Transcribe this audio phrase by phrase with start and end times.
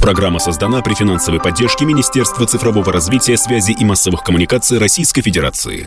[0.00, 5.86] Программа создана при финансовой поддержке Министерства цифрового развития, связи и массовых коммуникаций Российской Федерации.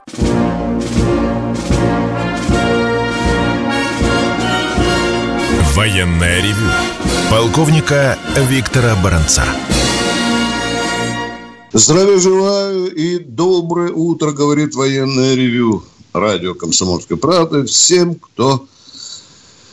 [5.73, 6.69] Военная ревю.
[7.31, 8.19] Полковника
[8.49, 9.43] Виктора Баранца.
[11.73, 15.83] Здравия желаю и доброе утро, говорит военное ревю.
[16.13, 17.65] Радио «Комсомольская правда».
[17.65, 18.67] Всем, кто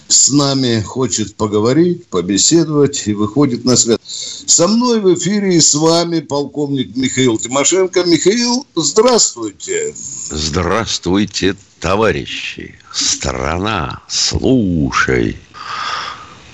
[0.09, 3.98] с нами хочет поговорить, побеседовать и выходит на связь.
[4.46, 8.04] Со мной в эфире и с вами полковник Михаил Тимошенко.
[8.04, 9.94] Михаил, здравствуйте.
[10.30, 12.75] Здравствуйте, товарищи.
[12.93, 15.36] Страна, слушай.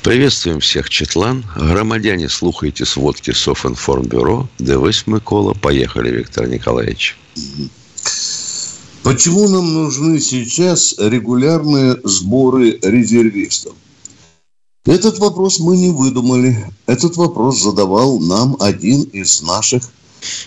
[0.03, 1.45] Приветствуем всех, Четлан.
[1.57, 4.49] Громадяне, слухайте сводки Софинформбюро.
[4.59, 5.55] Девись, Микола.
[5.55, 7.17] Поехали, Виктор Николаевич.
[9.05, 13.75] Почему нам нужны сейчас регулярные сборы резервистов?
[14.87, 16.73] Этот вопрос мы не выдумали.
[16.87, 19.83] Этот вопрос задавал нам один из наших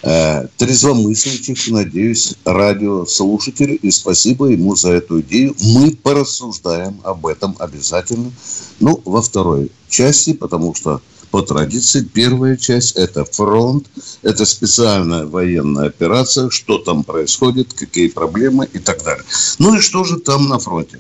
[0.01, 3.75] э, трезвомыслящих, надеюсь, радиослушателей.
[3.75, 5.55] И спасибо ему за эту идею.
[5.61, 8.31] Мы порассуждаем об этом обязательно.
[8.79, 10.99] Ну, во второй части, потому что
[11.31, 13.87] по традиции первая часть– это фронт,
[14.21, 19.23] это специальная военная операция, что там происходит, какие проблемы и так далее.
[19.59, 20.99] Ну и что же там на фронте?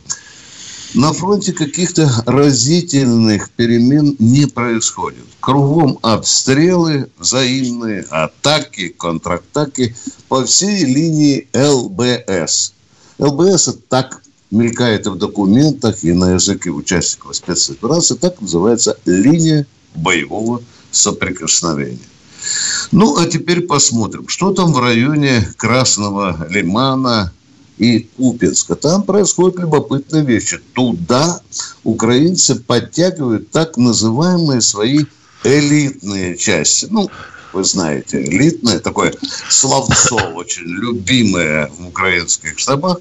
[0.93, 5.25] На фронте каких-то разительных перемен не происходит.
[5.39, 9.95] Кругом обстрелы, взаимные атаки, контратаки
[10.27, 12.73] по всей линии ЛБС.
[13.19, 21.99] ЛБС– так мелькает в документах и на языке участников спецоперации, так называется линия боевого соприкосновения.
[22.91, 27.33] Ну, а теперь посмотрим, что там в районе Красного Лимана
[27.77, 28.75] и Купинска.
[28.75, 30.59] Там происходят любопытные вещи.
[30.73, 31.41] Туда
[31.83, 35.05] украинцы подтягивают так называемые свои
[35.43, 36.87] элитные части.
[36.89, 37.09] Ну,
[37.53, 39.13] вы знаете, элитное, такое
[39.49, 42.99] словцо очень любимое в украинских штабах.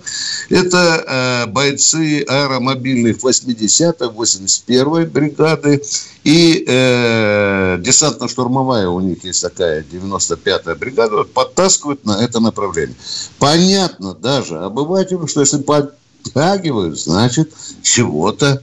[0.48, 5.82] Это э, бойцы аэромобильных 80-й, 81-й бригады
[6.24, 12.96] и э, десантно-штурмовая у них есть такая 95-я бригада, подтаскивают на это направление.
[13.38, 18.62] Понятно даже обывателю, что если подтягивают, значит, чего-то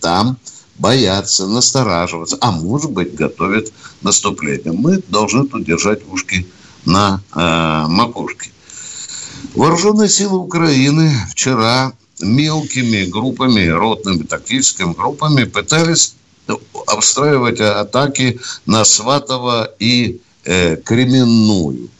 [0.00, 0.38] там
[0.82, 3.72] боятся, настораживаться, а может быть готовят
[4.02, 4.72] наступление.
[4.72, 6.44] Мы должны тут держать ушки
[6.84, 8.50] на э, макушке.
[9.54, 16.16] Вооруженные силы Украины вчера мелкими группами, ротными тактическими группами пытались
[16.88, 21.90] обстраивать атаки на Сватово и э, Кременную.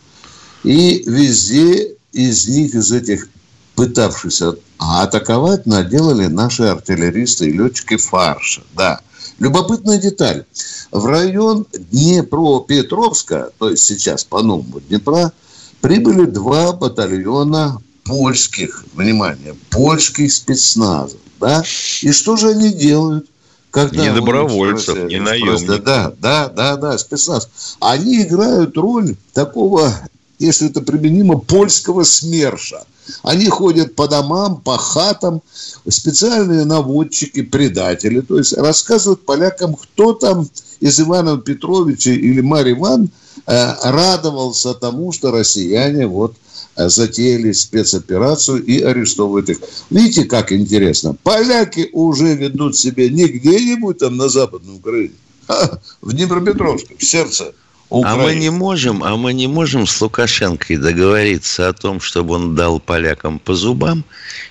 [0.64, 3.28] И везде из них, из этих
[3.76, 8.62] пытавшихся атаковать, наделали наши артиллеристы и летчики фарша.
[8.74, 9.00] Да.
[9.38, 10.44] Любопытная деталь.
[10.90, 15.32] В район Днепропетровска, то есть сейчас по новому Днепра,
[15.80, 21.18] прибыли два батальона польских, внимание, польских спецназов.
[21.40, 21.62] Да?
[22.02, 23.26] И что же они делают?
[23.70, 25.82] Когда не добровольцев, не наемников.
[25.82, 27.48] Да, да, да, да, спецназ.
[27.80, 29.94] Они играют роль такого,
[30.42, 32.84] если это применимо, польского СМЕРШа.
[33.22, 35.42] Они ходят по домам, по хатам,
[35.88, 38.20] специальные наводчики, предатели.
[38.20, 40.48] То есть рассказывают полякам, кто там
[40.80, 43.10] из Ивана Петровича или Марьи Иван
[43.46, 46.34] э, радовался тому, что россияне вот
[46.76, 49.58] э, затеяли спецоперацию и арестовывают их.
[49.90, 51.16] Видите, как интересно.
[51.22, 55.14] Поляки уже ведут себя не где-нибудь там на Западной Украине,
[55.48, 57.52] а в Днепропетровске, в сердце
[57.92, 58.22] Украины.
[58.22, 62.54] А мы не можем, а мы не можем с Лукашенко договориться о том, чтобы он
[62.54, 64.04] дал полякам по зубам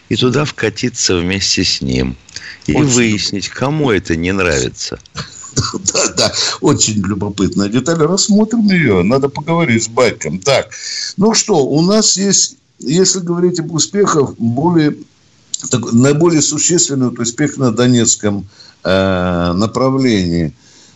[0.09, 2.15] и туда вкатиться вместе с ним
[2.67, 4.99] и Очень выяснить, кому это не нравится.
[5.93, 7.97] Да, да, очень любопытная деталь.
[7.97, 9.03] Рассмотрим ее.
[9.03, 10.39] Надо поговорить с батьком.
[10.39, 10.69] Так,
[11.17, 14.95] ну что, у нас есть, если говорить об успехах, более
[15.69, 18.47] так, наиболее существенный успех на Донецком
[18.85, 20.53] э, направлении.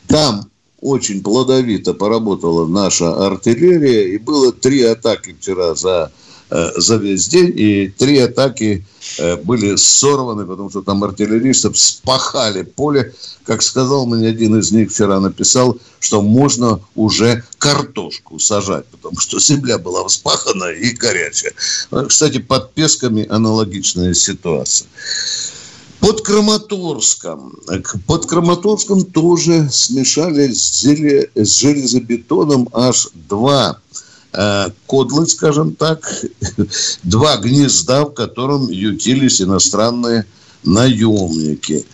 [0.07, 0.47] Там
[0.81, 6.11] очень плодовито поработала наша артиллерия, и было три атаки вчера за,
[6.49, 8.85] э, за весь день, и три атаки
[9.17, 13.13] э, были сорваны, потому что там артиллеристов спахали поле.
[13.45, 19.39] Как сказал мне один из них вчера, написал, что можно уже картошку сажать, потому что
[19.39, 21.53] земля была вспахана и горячая.
[22.07, 24.87] Кстати, под Песками аналогичная ситуация.
[26.05, 27.57] Под Краматорском.
[28.05, 33.79] Под Краматорском тоже смешали с, с железобетоном аж два
[34.31, 36.07] э, кодлы, скажем так,
[37.03, 40.27] два гнезда, в котором ютились иностранные
[40.65, 41.85] наемники.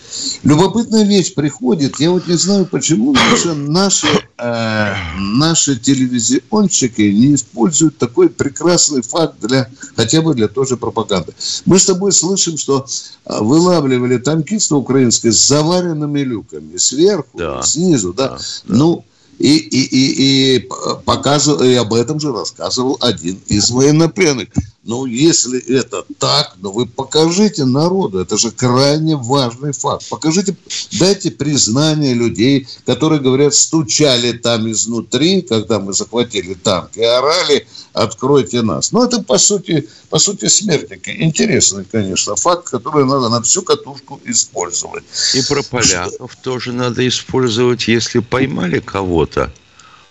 [0.44, 4.08] Любопытная вещь приходит, я вот не знаю, почему наши, наши,
[4.38, 11.34] э, наши телевизионщики не используют такой прекрасный факт для, хотя бы для той же пропаганды.
[11.66, 12.86] Мы с тобой слышим, что
[13.26, 17.62] э, вылавливали танкисты украинские с заваренными люками, сверху, да.
[17.64, 18.30] снизу, да.
[18.30, 18.44] да, да.
[18.68, 19.06] Ну,
[19.42, 20.70] и, и, и, и,
[21.04, 24.50] показывал, и об этом же рассказывал один из военнопленных.
[24.84, 28.20] Ну, если это так, ну вы покажите народу.
[28.20, 30.10] Это же крайне важный факт.
[30.10, 30.56] Покажите,
[31.00, 38.64] дайте признание людей, которые, говорят, стучали там изнутри, когда мы захватили танк, и орали, откройте
[38.64, 38.92] нас.
[38.92, 41.16] Ну, это, по сути, по сути смертники.
[41.16, 45.04] Интересный, конечно, факт, который надо на всю катушку использовать.
[45.36, 49.54] И про поляков тоже надо использовать, если поймали кого-то,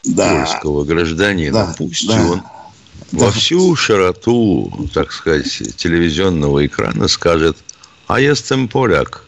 [0.05, 0.47] да.
[0.47, 1.75] польского гражданина, да.
[1.77, 2.25] пусть да.
[2.31, 2.43] он
[3.13, 5.47] во всю широту, так сказать,
[5.77, 7.57] телевизионного экрана скажет
[8.07, 8.35] «А я
[8.71, 9.27] поляк».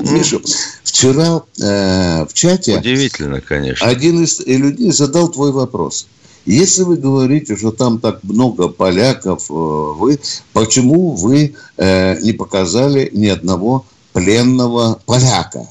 [0.00, 0.40] Миша,
[0.82, 2.78] вчера э, в чате...
[2.78, 3.86] Удивительно, конечно.
[3.86, 6.06] Один из людей задал твой вопрос.
[6.44, 10.18] Если вы говорите, что там так много поляков, э, вы,
[10.52, 15.68] почему вы э, не показали ни одного пленного поляка?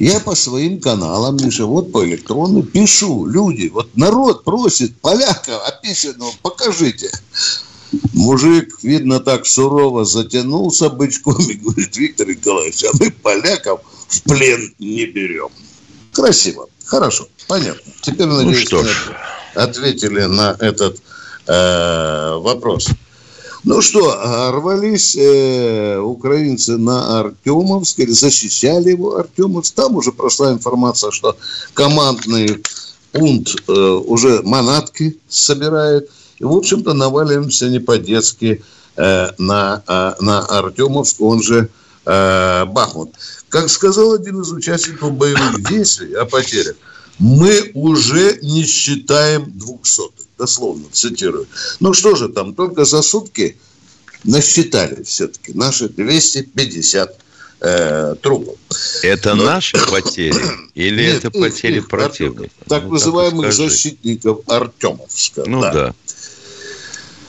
[0.00, 3.26] Я по своим каналам, Миша, вот по электрону пишу.
[3.26, 7.10] Люди, вот народ просит поляка описанного, покажите.
[8.14, 14.72] Мужик, видно, так сурово затянулся бычком и говорит, Виктор Николаевич, а мы поляков в плен
[14.78, 15.50] не берем.
[16.12, 17.92] Красиво, хорошо, понятно.
[18.00, 18.82] Теперь, ну надеюсь, ну,
[19.54, 21.02] ответили на этот
[21.46, 22.88] э, вопрос.
[23.62, 29.74] Ну что, рвались э, украинцы на Артемовск, или защищали его Артемовск.
[29.74, 31.36] Там уже прошла информация, что
[31.74, 32.62] командный
[33.12, 36.10] пункт э, уже манатки собирает.
[36.38, 38.62] И, в общем-то, наваливаемся не по-детски
[38.96, 41.68] э, на, э, на Артемовск, он же
[42.06, 43.10] э, Бахмут.
[43.50, 46.76] Как сказал один из участников боевых действий о потерях,
[47.18, 51.46] мы уже не считаем двухсотых дословно цитирую.
[51.80, 53.56] Ну что же там, только за сутки
[54.24, 57.18] насчитали все-таки наши 250
[57.60, 58.56] э, трупов.
[59.02, 59.44] Это Но...
[59.44, 60.34] наши потери
[60.74, 62.50] или Нет, это потери их, противника?
[62.68, 65.44] Так ну, называемых так защитников Артемовска.
[65.46, 65.72] Ну да.
[65.72, 65.94] да.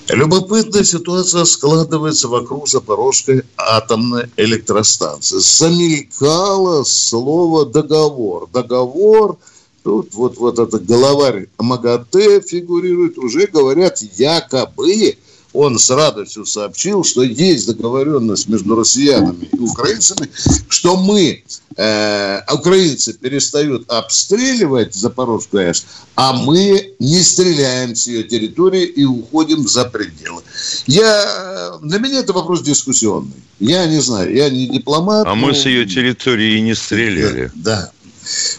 [0.07, 5.37] Любопытная ситуация складывается вокруг Запорожской атомной электростанции.
[5.37, 8.49] Замелькало слово «договор».
[8.51, 9.37] Договор–
[9.83, 15.17] Тут вот, вот этот главарь МАГАТЭ фигурирует, уже говорят, якобы
[15.53, 20.29] он с радостью сообщил, что есть договоренность между россиянами и украинцами,
[20.69, 21.43] что мы,
[21.75, 25.85] э, украинцы, перестают обстреливать Запорожскую АЭС,
[26.15, 30.41] а мы не стреляем с ее территории и уходим за пределы.
[30.87, 33.43] Я, для меня это вопрос дискуссионный.
[33.59, 35.27] Я не знаю, я не дипломат.
[35.27, 35.47] А но...
[35.47, 37.51] мы с ее территории и не стреляли.
[37.55, 37.91] Да, да.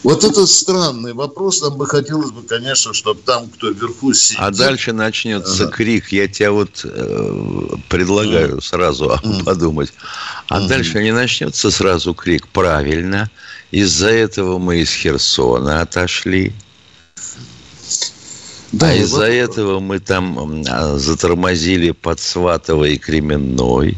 [0.02, 1.62] Вот это странный вопрос.
[1.62, 4.40] Нам бы хотелось бы, конечно, чтобы там, кто вверху сидит...
[4.40, 5.72] А дальше начнется ага.
[5.72, 6.10] крик.
[6.10, 8.60] Я тебя вот э, предлагаю mm.
[8.60, 9.44] сразу mm.
[9.44, 9.92] подумать.
[10.48, 10.68] А mm.
[10.68, 12.48] дальше не начнется сразу крик.
[12.48, 13.30] Правильно.
[13.70, 16.52] Из-за этого мы из Херсона отошли.
[18.72, 19.24] Да, а из-за вот...
[19.26, 23.96] этого мы там а, затормозили под Сватово и Кременной,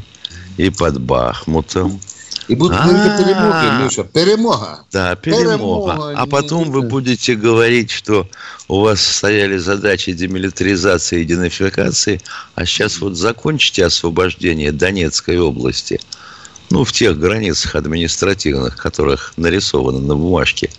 [0.58, 2.00] и под Бахмутом.
[2.48, 4.04] И будут говорить перемоги, Миша.
[4.04, 4.84] Перемога.
[4.92, 6.12] Да, перемога.
[6.16, 8.28] А потом вы будете говорить, что
[8.68, 12.20] у вас стояли задачи демилитаризации и денацификации,
[12.54, 16.00] а сейчас вот закончите освобождение Донецкой области,
[16.70, 20.70] ну, в тех границах административных, которых нарисовано на бумажке,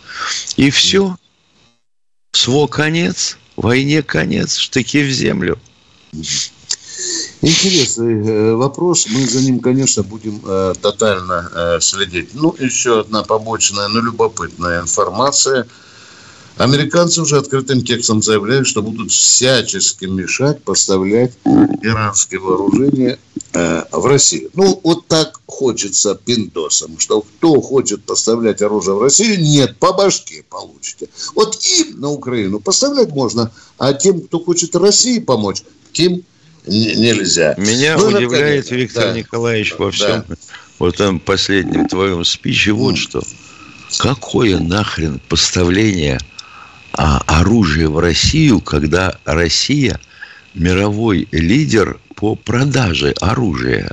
[0.57, 1.15] и все.
[2.31, 5.57] Сво конец, войне конец, штыки в землю.
[7.45, 9.05] Интересный э, вопрос.
[9.07, 12.29] Мы за ним, конечно, будем э, тотально э, следить.
[12.33, 15.67] Ну, еще одна побочная, но любопытная информация.
[16.57, 21.33] Американцы уже открытым текстом заявляют, что будут всячески мешать поставлять
[21.83, 23.19] иранские вооружения
[23.53, 24.49] э, в Россию.
[24.55, 30.43] Ну, вот так хочется пиндосам, что кто хочет поставлять оружие в Россию, нет, по башке
[30.49, 31.09] получите.
[31.35, 35.61] Вот им на Украину поставлять можно, а тем, кто хочет России помочь,
[35.91, 36.23] тем
[36.67, 37.55] нельзя.
[37.57, 39.13] Меня ну, удивляет, наконец, Виктор да.
[39.13, 40.35] Николаевич, во всем да.
[40.79, 43.21] вот там последнем твоем спиче вот что.
[43.97, 46.19] Какое нахрен поставление
[46.93, 49.99] а, оружия в Россию, когда Россия
[50.53, 53.91] мировой лидер по продаже оружия?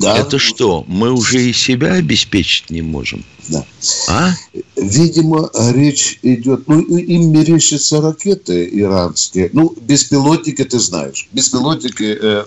[0.00, 0.18] Да.
[0.18, 3.24] Это что, мы уже и себя обеспечить не можем?
[3.48, 3.64] Да.
[4.08, 4.34] А?
[4.76, 6.66] Видимо, речь идет...
[6.68, 9.50] Ну, им мерещатся ракеты иранские.
[9.52, 11.28] Ну, беспилотники ты знаешь.
[11.32, 12.18] Беспилотники...
[12.20, 12.44] Э,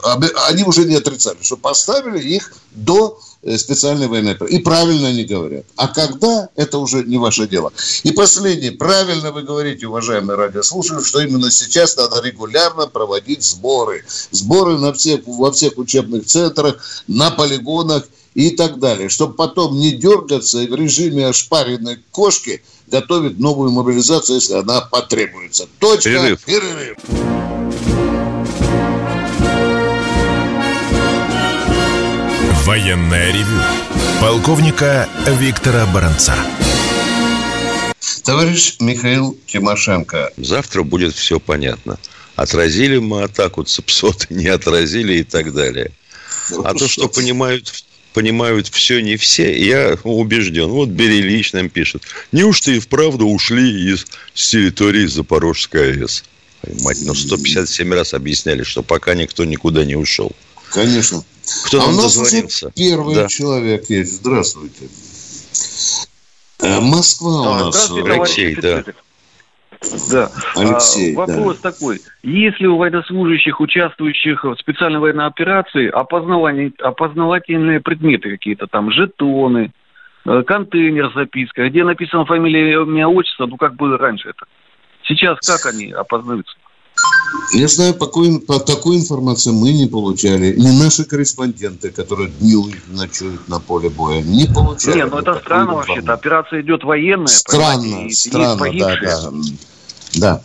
[0.49, 3.19] они уже не отрицали, что поставили их до
[3.57, 4.57] специальной военной операции.
[4.57, 5.65] И правильно они говорят.
[5.75, 7.71] А когда, это уже не ваше дело.
[8.03, 8.71] И последнее.
[8.71, 14.03] Правильно вы говорите, уважаемые радиослушатели, что именно сейчас надо регулярно проводить сборы.
[14.31, 19.09] Сборы на всех, во всех учебных центрах, на полигонах и так далее.
[19.09, 25.67] Чтобы потом не дергаться и в режиме ошпаренной кошки готовить новую мобилизацию, если она потребуется.
[25.79, 26.09] Точка.
[26.09, 26.43] Перерыв.
[26.45, 26.97] Перерыв.
[32.65, 33.61] Военная ревю.
[34.19, 35.07] Полковника
[35.39, 36.35] Виктора Баранца.
[38.23, 40.31] Товарищ Михаил Тимошенко.
[40.35, 41.99] Завтра будет все понятно.
[42.35, 45.91] Отразили мы атаку ЦЕПСОТа, не отразили и так далее.
[46.63, 50.69] А то, что понимают понимают все не все, я убежден.
[50.69, 52.01] Вот Берилич нам пишет.
[52.31, 56.23] Неужто и вправду ушли из с территории Запорожской АЭС?
[56.81, 60.31] Мать, ну 157 раз объясняли, что пока никто никуда не ушел.
[60.75, 61.19] Конечно.
[61.67, 62.69] Кто а у нас дозвонился?
[62.75, 63.27] первый да.
[63.27, 64.15] человек есть.
[64.15, 64.89] Здравствуйте.
[66.61, 67.89] Э, Москва у а, нас.
[67.91, 68.83] Алексей, да.
[70.11, 70.31] Да.
[70.55, 71.71] Алексей, а, вопрос да.
[71.71, 72.01] такой.
[72.23, 79.71] Если у военнослужащих, участвующих в специальной военной операции, опознавательные предметы какие-то там, жетоны,
[80.25, 84.45] э, контейнер с запиской, где написано фамилия, имя, отчество, ну как было раньше это.
[85.03, 86.57] Сейчас как они опознаются?
[87.53, 90.55] Я знаю, по, по такой информации мы не получали.
[90.55, 94.97] Не наши корреспонденты, которые днем ночуют на поле боя, не получали.
[94.97, 96.13] Нет, ну это странно вообще-то.
[96.13, 97.27] Операция идет военная.
[97.27, 99.31] Странно, странно, да, да.
[100.15, 100.41] Да.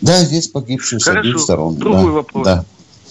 [0.00, 1.18] Да, есть погибшие Хорошо.
[1.18, 1.76] с обеих сторон.
[1.76, 2.44] Другой да, вопрос.
[2.44, 2.64] Да.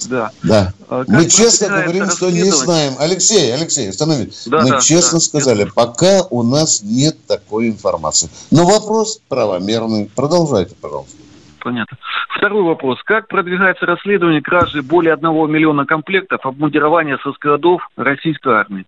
[0.05, 0.31] Да.
[0.43, 0.74] да.
[0.88, 2.95] А Мы честно говорим, что не знаем.
[3.00, 4.48] Алексей, Алексей, остановитесь.
[4.48, 5.74] Да, Мы да, честно да, сказали, нет.
[5.74, 8.29] пока у нас нет такой информации.
[8.50, 10.09] Но вопрос правомерный.
[10.15, 11.15] Продолжайте, пожалуйста.
[11.61, 11.97] Понятно.
[12.35, 12.99] Второй вопрос.
[13.03, 18.85] Как продвигается расследование кражи более одного миллиона комплектов обмундирования со складов российской армии?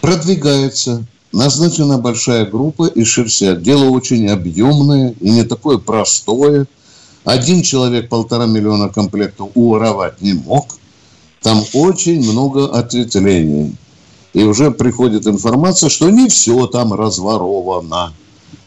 [0.00, 1.06] Продвигается.
[1.32, 3.62] Назначена большая группа из Шерсят.
[3.62, 6.66] Дело очень объемное и не такое простое.
[7.24, 10.66] Один человек полтора миллиона комплектов уворовать не мог.
[11.42, 13.74] Там очень много ответвлений.
[14.32, 18.12] И уже приходит информация, что не все там разворовано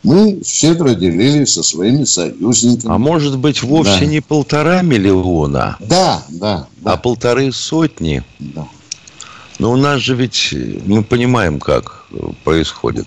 [0.04, 2.94] мы щедро делились со своими союзниками.
[2.94, 4.06] А может быть, вовсе да.
[4.06, 5.78] не полтора миллиона?
[5.80, 6.94] Да, да, да.
[6.94, 8.24] А полторы сотни?
[8.40, 8.68] Да.
[9.60, 12.06] Но у нас же ведь, мы понимаем, как
[12.46, 13.06] происходит.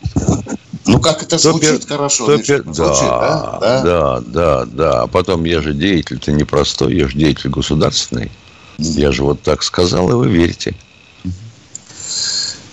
[0.85, 1.97] Ну, как это кто звучит пер...
[1.97, 2.39] хорошо.
[2.39, 2.63] Пер...
[2.65, 5.03] да, звучит, да, да, да, да, да.
[5.03, 8.31] А потом я же деятель-то непростой, я же деятель государственный.
[8.79, 10.75] Я же вот так сказал, и вы верите.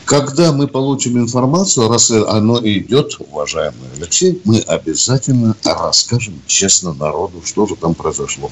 [0.10, 7.68] Когда мы получим информацию, раз оно идет, уважаемый Алексей, мы обязательно расскажем честно народу, что
[7.68, 8.50] же там произошло.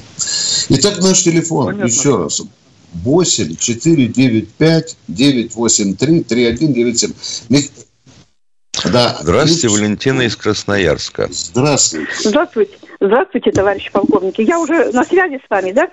[0.68, 1.86] Итак, наш телефон, Понятно.
[1.88, 2.42] еще раз,
[2.92, 7.62] 8 495 983 3197.
[8.92, 9.18] Да.
[9.20, 9.68] Здравствуйте.
[9.68, 11.28] Валентина из Красноярска.
[11.32, 12.12] Здравствуйте.
[12.22, 12.78] Здравствуйте.
[13.00, 14.38] Здравствуйте, товарищ полковник.
[14.38, 15.88] Я уже на связи с вами, да?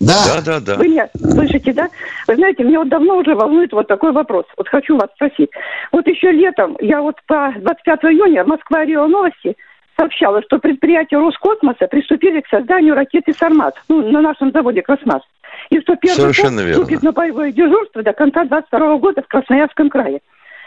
[0.00, 0.14] Да.
[0.26, 0.76] Да, да, да.
[0.76, 1.88] Вы меня слышите, да?
[2.26, 4.44] Вы знаете, меня вот давно уже волнует вот такой вопрос.
[4.56, 5.50] Вот хочу вас спросить.
[5.92, 9.56] Вот еще летом, я вот по 25 июня Москва Рио Новости
[9.98, 15.22] сообщала, что предприятия Роскосмоса приступили к созданию ракеты «Сармат» ну, на нашем заводе «Красмас».
[15.70, 16.84] И что первый Совершенно верно.
[16.84, 20.20] вступит на боевое дежурство до конца 22 года в Красноярском крае.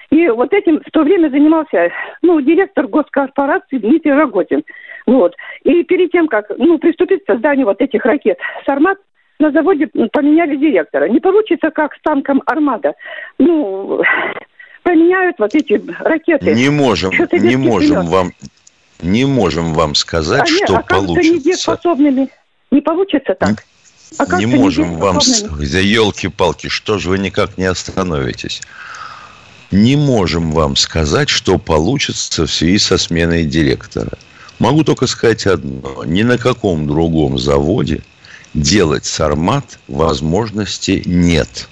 [0.09, 1.89] И вот этим в то время занимался,
[2.21, 4.63] ну, директор госкорпорации Дмитрий Рогозин.
[5.05, 5.33] Вот.
[5.63, 8.97] И перед тем, как, ну, приступить к созданию вот этих ракет «Сармат»,
[9.41, 11.09] на заводе поменяли директора.
[11.09, 12.93] Не получится, как с танком «Армада».
[13.39, 14.01] Ну,
[14.83, 16.53] поменяют вот эти ракеты.
[16.53, 18.11] Не можем, не можем вперед.
[18.11, 18.31] вам,
[19.01, 21.77] не можем вам сказать, Они что получится.
[22.71, 23.63] Не получится так.
[24.17, 25.19] А не можем вам.
[25.19, 28.61] Да елки-палки, что же вы никак не остановитесь?
[29.71, 34.11] Не можем вам сказать, что получится в связи со сменой директора.
[34.59, 36.03] Могу только сказать одно.
[36.03, 38.01] Ни на каком другом заводе
[38.53, 41.67] делать сармат возможности нет.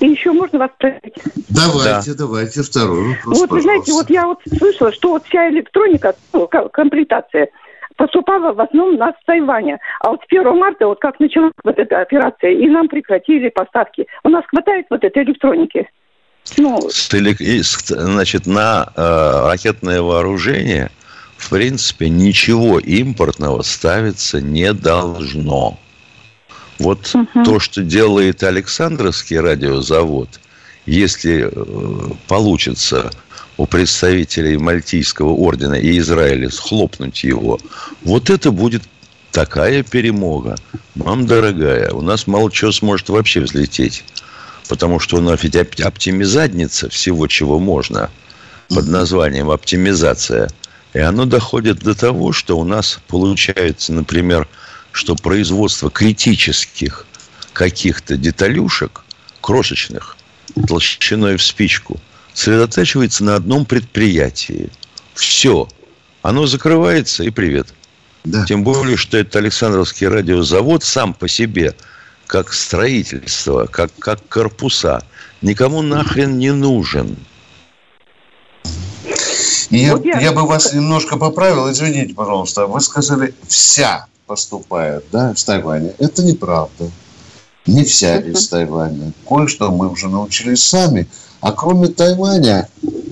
[0.00, 1.14] И еще можно вас спросить?
[1.50, 2.18] Давайте, да.
[2.18, 6.48] давайте, второй вопрос, Вот, вы знаете, вот я вот слышала, что вот вся электроника, ну,
[6.48, 7.48] комплектация,
[7.96, 9.78] поступала в основном на с Тайваня.
[10.00, 14.06] А вот с 1 марта, вот как началась вот эта операция, и нам прекратили поставки.
[14.24, 15.88] У нас хватает вот этой электроники?
[16.56, 16.80] Ну...
[16.90, 20.90] Значит, на э, ракетное вооружение–
[21.36, 25.78] в принципе, ничего импортного ставиться не должно.
[26.78, 27.44] Вот угу.
[27.44, 30.40] то, что делает Александровский радиозавод,
[30.86, 33.10] если э, получится
[33.56, 37.60] у представителей Мальтийского ордена и Израиля схлопнуть его,
[38.02, 38.82] вот это будет
[39.30, 40.56] такая перемога.
[40.94, 44.04] Мам дорогая, у нас мало чего сможет вообще взлететь
[44.68, 48.10] потому что у нас ведь оптимизадница всего, чего можно,
[48.68, 50.48] под названием оптимизация.
[50.94, 54.48] И оно доходит до того, что у нас получается, например,
[54.92, 57.04] что производство критических
[57.52, 59.02] каких-то деталюшек,
[59.40, 60.16] крошечных,
[60.68, 62.00] толщиной в спичку,
[62.32, 64.70] сосредотачивается на одном предприятии.
[65.14, 65.68] Все.
[66.22, 67.74] Оно закрывается и привет.
[68.24, 68.44] Да.
[68.46, 71.74] Тем более, что это Александровский радиозавод сам по себе,
[72.28, 75.04] как строительство, как, как корпуса,
[75.42, 77.16] никому нахрен не нужен.
[79.70, 81.70] Я, я бы вас немножко поправил.
[81.70, 82.66] Извините, пожалуйста.
[82.66, 85.92] Вы сказали, вся поступает да, в Тайване.
[85.98, 86.90] Это неправда.
[87.66, 89.12] Не вся из Тайваня.
[89.26, 91.06] Кое-что мы уже научились сами.
[91.40, 92.68] А кроме Тайваня,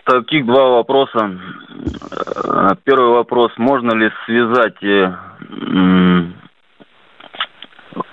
[0.05, 1.37] Таких два вопроса.
[2.85, 3.51] Первый вопрос.
[3.57, 5.13] Можно ли связать э,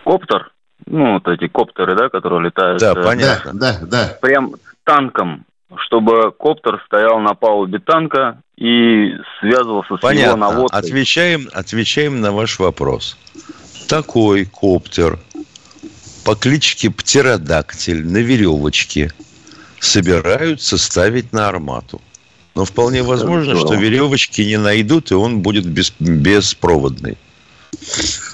[0.05, 0.51] коптер
[0.91, 2.81] ну, вот эти коптеры, да, которые летают.
[2.81, 3.53] Да, э, понятно.
[3.55, 4.19] Да, да.
[4.21, 4.55] Прям
[4.85, 5.45] танком,
[5.77, 10.29] чтобы коптер стоял на палубе танка и связывался с понятно.
[10.29, 10.79] его наводкой.
[10.79, 13.17] Отвечаем, отвечаем на ваш вопрос.
[13.89, 15.19] Такой коптер
[16.25, 19.13] по кличке Птеродактиль на веревочке
[19.81, 22.01] собираются ставить на армату.
[22.55, 27.17] Но вполне возможно, что веревочки не найдут, и он будет без, беспроводный.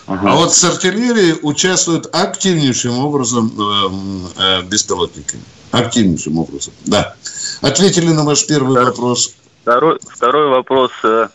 [0.06, 0.32] Ага.
[0.32, 5.38] А вот с артиллерией участвуют активнейшим образом э, э, беспилотники.
[5.70, 7.14] Активнейшим образом, да.
[7.62, 9.34] Ответили на ваш первый второй, вопрос.
[9.62, 10.90] Второй, второй вопрос.
[11.04, 11.28] Э,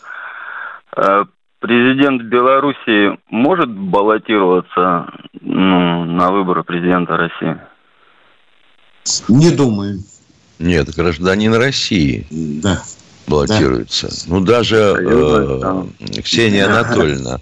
[0.96, 1.24] э,
[1.58, 5.06] президент Белоруссии может баллотироваться
[5.40, 7.56] ну, на выборы президента России?
[9.28, 9.98] Не думаю.
[10.58, 12.26] Нет, гражданин России.
[12.30, 12.82] Да.
[13.26, 14.08] Баллотируется.
[14.08, 14.14] Да.
[14.26, 17.40] Ну, даже э, Ксения Анатольевна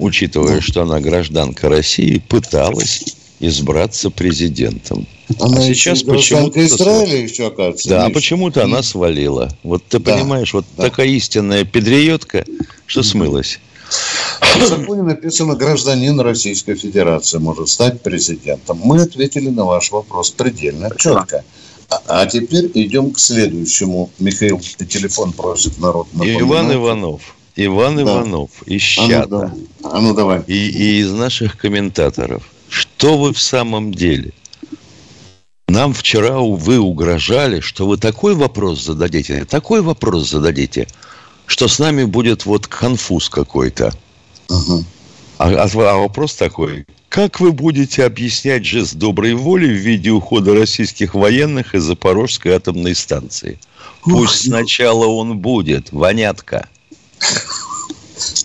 [0.00, 0.60] учитывая, да.
[0.60, 3.04] что она гражданка России, пыталась
[3.40, 5.06] избраться президентом.
[5.38, 6.64] Она а сейчас почему-то...
[6.64, 7.88] Израиля еще, оказывается.
[7.88, 9.48] Да, а почему-то она свалила.
[9.62, 10.84] Вот ты да, понимаешь, вот да.
[10.84, 12.44] такая истинная педриотка,
[12.86, 13.58] что смылась.
[14.56, 18.80] В законе написано, гражданин Российской Федерации может стать президентом.
[18.84, 21.44] Мы ответили на ваш вопрос предельно четко.
[21.88, 24.10] А, а теперь идем к следующему.
[24.20, 26.42] Михаил, телефон просит народ напоминать.
[26.42, 27.34] Иван Иванов.
[27.56, 28.02] Иван да.
[28.02, 29.14] Иванов из чата.
[29.14, 29.90] А ну, да.
[29.90, 30.42] а ну давай.
[30.46, 32.42] И, и из наших комментаторов.
[32.68, 34.32] Что вы в самом деле?
[35.68, 40.88] Нам вчера вы угрожали, что вы такой вопрос зададите, такой вопрос зададите,
[41.46, 43.92] что с нами будет вот конфуз какой-то.
[44.48, 44.84] Угу.
[45.38, 46.86] А, а, а вопрос такой.
[47.08, 52.94] Как вы будете объяснять жест доброй воли в виде ухода российских военных из Запорожской атомной
[52.94, 53.58] станции?
[54.02, 56.68] Пусть Ух, сначала он будет, вонятка.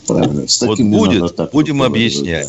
[0.07, 0.47] Правильно.
[0.47, 2.47] С вот будет, будем объяснять.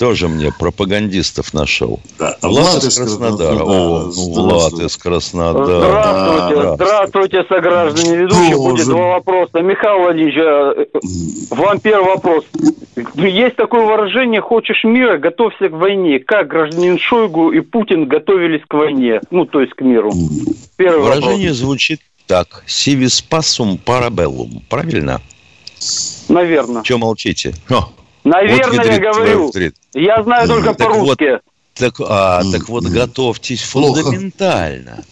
[0.00, 2.00] Тоже мне пропагандистов нашел.
[2.18, 2.34] Да.
[2.40, 3.54] Влад, Влад из Краснодара.
[3.54, 5.66] Да, О, ну, Влад из Краснодара.
[5.66, 8.56] Здравствуйте, да, здравствуйте, сограждане ведущие.
[8.56, 9.60] Будет два вопроса.
[9.60, 12.44] Михаил Владимирович, э, вам первый вопрос.
[13.16, 16.18] Есть такое выражение «хочешь мира, готовься к войне».
[16.18, 19.20] Как гражданин Шойгу и Путин готовились к войне?
[19.30, 20.10] Ну, то есть к миру.
[20.78, 21.56] Первый Выражение вопрос.
[21.58, 22.00] звучит
[22.30, 22.62] так.
[22.64, 24.62] «Сивис пассум парабеллум».
[24.68, 25.20] Правильно?
[26.28, 26.84] Наверное.
[26.84, 27.56] Че молчите?
[27.68, 27.90] О,
[28.22, 29.52] Наверное, вот я говорю.
[29.94, 31.32] Я знаю только по-русски.
[31.32, 31.42] Вот,
[31.74, 34.02] так, а, так вот, готовьтесь Плохо.
[34.02, 35.04] фундаментально.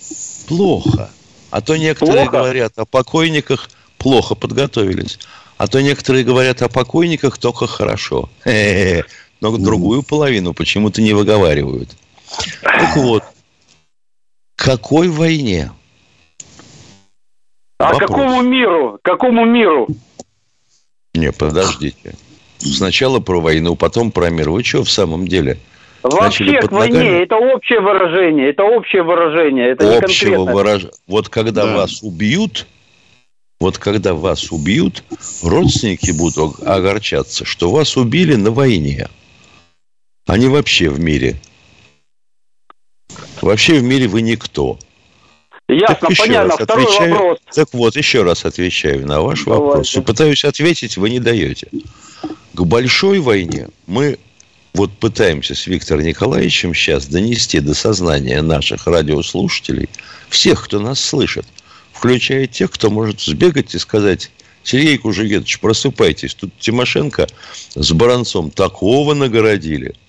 [0.47, 1.11] Плохо.
[1.51, 2.39] А то некоторые Плохо?
[2.39, 5.19] говорят о покойниках, плохо подготовились.
[5.57, 8.31] А то некоторые говорят о покойниках только хорошо.
[8.45, 9.05] Хе-хе-хе.
[9.41, 11.97] Но другую половину почему-то не выговаривают.
[12.63, 13.25] Так вот,
[14.55, 15.73] какой войне?
[17.79, 18.11] А Вопрос.
[18.11, 18.99] какому миру?
[19.03, 19.87] Какому миру?
[21.15, 22.15] Не, подождите.
[22.59, 24.51] Сначала про войну, потом про мир.
[24.51, 25.59] Вы что в самом деле?
[26.03, 27.23] Вообще к войне, ногами.
[27.23, 30.87] это общее выражение, это общее выражение, это Общего не выраж...
[31.07, 31.77] Вот когда да.
[31.77, 32.67] вас убьют,
[33.59, 35.03] вот когда вас убьют,
[35.43, 39.09] родственники будут огорчаться, что вас убили на войне,
[40.27, 41.37] а не вообще в мире.
[43.43, 44.79] Вообще в мире вы никто.
[45.69, 46.55] Ясно, так понятно.
[46.65, 47.39] Второй отвечаю, вопрос.
[47.55, 49.65] Так вот, еще раз отвечаю на ваш Давайте.
[49.65, 49.95] вопрос.
[49.95, 51.69] И пытаюсь ответить, вы не даете.
[52.55, 54.19] К большой войне мы
[54.73, 59.89] вот пытаемся с Виктором Николаевичем сейчас донести до сознания наших радиослушателей,
[60.31, 61.47] всех, кто нас слышит,
[61.93, 64.31] включая тех, кто может сбегать и сказать,
[64.65, 67.27] Сергей Кужегетович, просыпайтесь, тут Тимошенко
[67.75, 69.95] с Баранцом такого нагородили–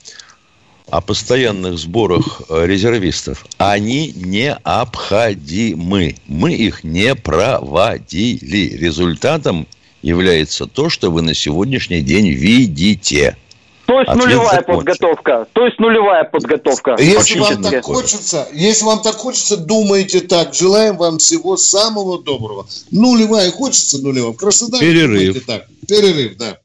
[0.91, 6.15] о постоянных сборах э, резервистов, они необходимы.
[6.27, 8.77] Мы их не проводили.
[8.77, 9.67] Результатом
[10.01, 13.35] является то, что вы на сегодняшний день видите.
[13.85, 14.85] То есть Ответ нулевая закончен.
[14.85, 15.47] подготовка.
[15.53, 16.95] То есть нулевая подготовка.
[16.99, 20.53] Если вам так хочется, если вам так хочется, думайте так.
[20.53, 22.67] Желаем вам всего самого доброго.
[22.91, 24.33] Нулевая хочется нулевая.
[24.33, 25.43] В Краснодаре Перерыв.
[25.45, 25.65] Так.
[25.87, 26.59] Перерыв, да.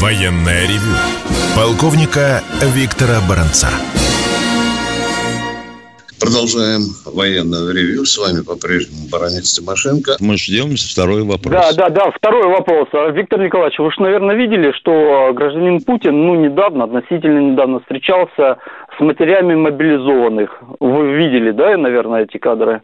[0.00, 0.94] Военное ревю
[1.56, 3.66] полковника Виктора Баранца.
[6.20, 8.04] Продолжаем военное ревью.
[8.04, 10.12] С вами по-прежнему Баранец Тимошенко.
[10.20, 11.52] Мы ждем второй вопрос.
[11.52, 12.86] Да, да, да, второй вопрос.
[13.12, 18.58] Виктор Николаевич, вы же, наверное, видели, что гражданин Путин, ну, недавно, относительно недавно встречался
[18.96, 20.62] с матерями мобилизованных.
[20.78, 22.82] Вы видели, да, наверное, эти кадры?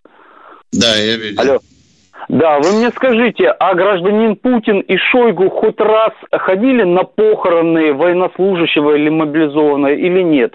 [0.72, 1.40] Да, я видел.
[1.40, 1.60] Алло.
[2.28, 8.96] Да, вы мне скажите, а гражданин Путин и Шойгу хоть раз ходили на похороны военнослужащего
[8.96, 10.54] или мобилизованного или нет?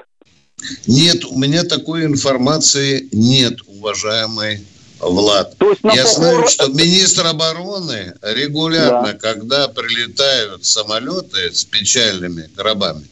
[0.87, 4.59] Нет, у меня такой информации нет, уважаемый
[4.99, 5.57] Влад.
[5.57, 6.05] То есть Я похор...
[6.05, 9.17] знаю, что министр обороны регулярно, да.
[9.17, 13.07] когда прилетают самолеты с печальными гробами,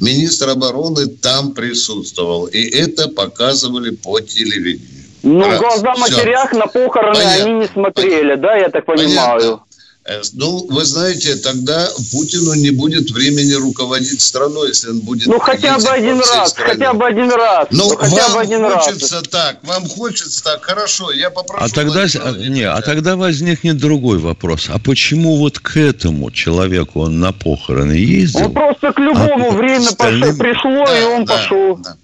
[0.00, 2.46] министр обороны там присутствовал.
[2.46, 5.05] И это показывали по телевидению.
[5.26, 7.44] Ну, в глаза матерях на похороны Понятно.
[7.44, 8.42] они не смотрели, Понятно.
[8.42, 9.40] да, я так понимаю.
[9.40, 9.66] Понятно.
[10.08, 15.26] Э, ну, вы знаете, тогда Путину не будет времени руководить страной, если он будет...
[15.26, 16.74] Ну, хотя бы один раз, стране.
[16.74, 17.66] хотя бы один раз.
[17.72, 19.28] Ну, ну хотя вам бы один хочется раз.
[19.28, 21.64] так, вам хочется так, хорошо, я попрошу...
[21.64, 22.04] А тогда,
[22.36, 24.68] не, а тогда возникнет другой вопрос.
[24.72, 28.46] А почему вот к этому человеку он на похороны ездил?
[28.46, 30.38] Он просто к любому а время остальным...
[30.38, 31.78] пришло, да, и он да, пошел.
[31.78, 31.96] Да.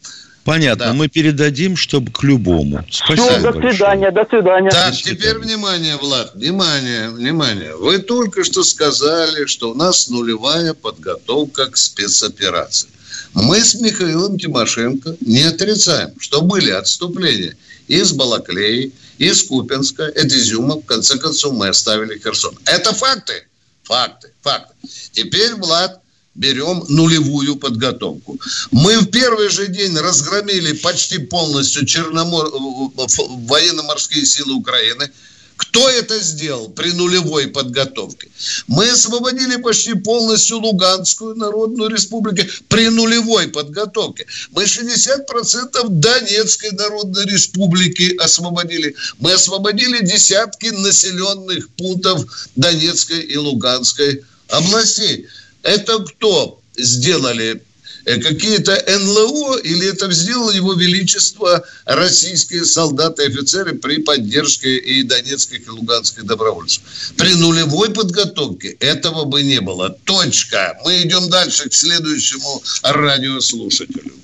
[0.44, 0.92] Понятно, да.
[0.92, 2.84] мы передадим, чтобы к любому.
[2.90, 3.72] Спасибо Все, до большое.
[3.72, 4.70] свидания, до свидания.
[4.70, 5.16] Так, до свидания.
[5.16, 7.76] теперь внимание, Влад, внимание, внимание.
[7.76, 12.88] Вы только что сказали, что у нас нулевая подготовка к спецоперации.
[13.34, 20.76] Мы с Михаилом Тимошенко не отрицаем, что были отступления из Балаклеи, из Купинска, из Изюма.
[20.76, 22.58] В конце концов, мы оставили Херсон.
[22.64, 23.46] Это факты.
[23.84, 24.74] Факты, факты.
[25.12, 26.00] Теперь, Влад,
[26.34, 28.38] берем нулевую подготовку.
[28.70, 32.50] Мы в первый же день разгромили почти полностью Черномор...
[32.52, 35.10] военно-морские силы Украины.
[35.56, 38.28] Кто это сделал при нулевой подготовке?
[38.66, 44.26] Мы освободили почти полностью Луганскую Народную Республику при нулевой подготовке.
[44.50, 48.96] Мы 60% Донецкой Народной Республики освободили.
[49.20, 55.28] Мы освободили десятки населенных пунктов Донецкой и Луганской областей.
[55.62, 57.62] Это кто сделали?
[58.04, 65.04] Э, какие-то НЛО или это сделало его величество российские солдаты и офицеры при поддержке и
[65.04, 66.82] донецких, и луганских добровольцев.
[67.16, 69.90] При нулевой подготовке этого бы не было.
[70.04, 70.76] Точка.
[70.84, 74.14] Мы идем дальше к следующему радиослушателю.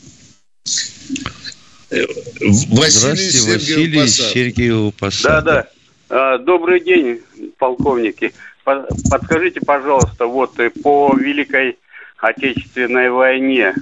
[1.91, 2.05] Э,
[2.41, 5.69] Василий Сергеев Василий Сергеев Да, да.
[6.11, 7.21] А, добрый день,
[7.59, 8.33] полковники
[9.11, 10.53] подскажите, пожалуйста, вот
[10.83, 11.79] по Великой
[12.19, 13.75] Отечественной войне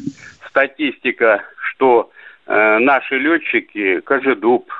[0.48, 2.10] статистика, что
[2.46, 4.70] э, наши летчики, Кожедуб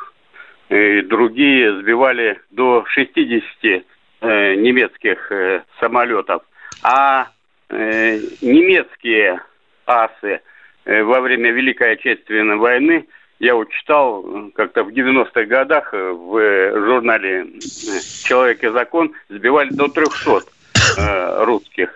[0.68, 6.42] и другие сбивали до 60 э, немецких э, самолетов,
[6.82, 7.28] а
[7.68, 9.40] э, немецкие
[9.86, 10.40] асы
[10.84, 13.06] э, во время Великой Отечественной войны
[13.38, 19.12] я вот читал как-то в 90-х годах э, в э, журнале э, «Человек и закон»
[19.28, 20.42] сбивали до 300
[21.44, 21.90] русских,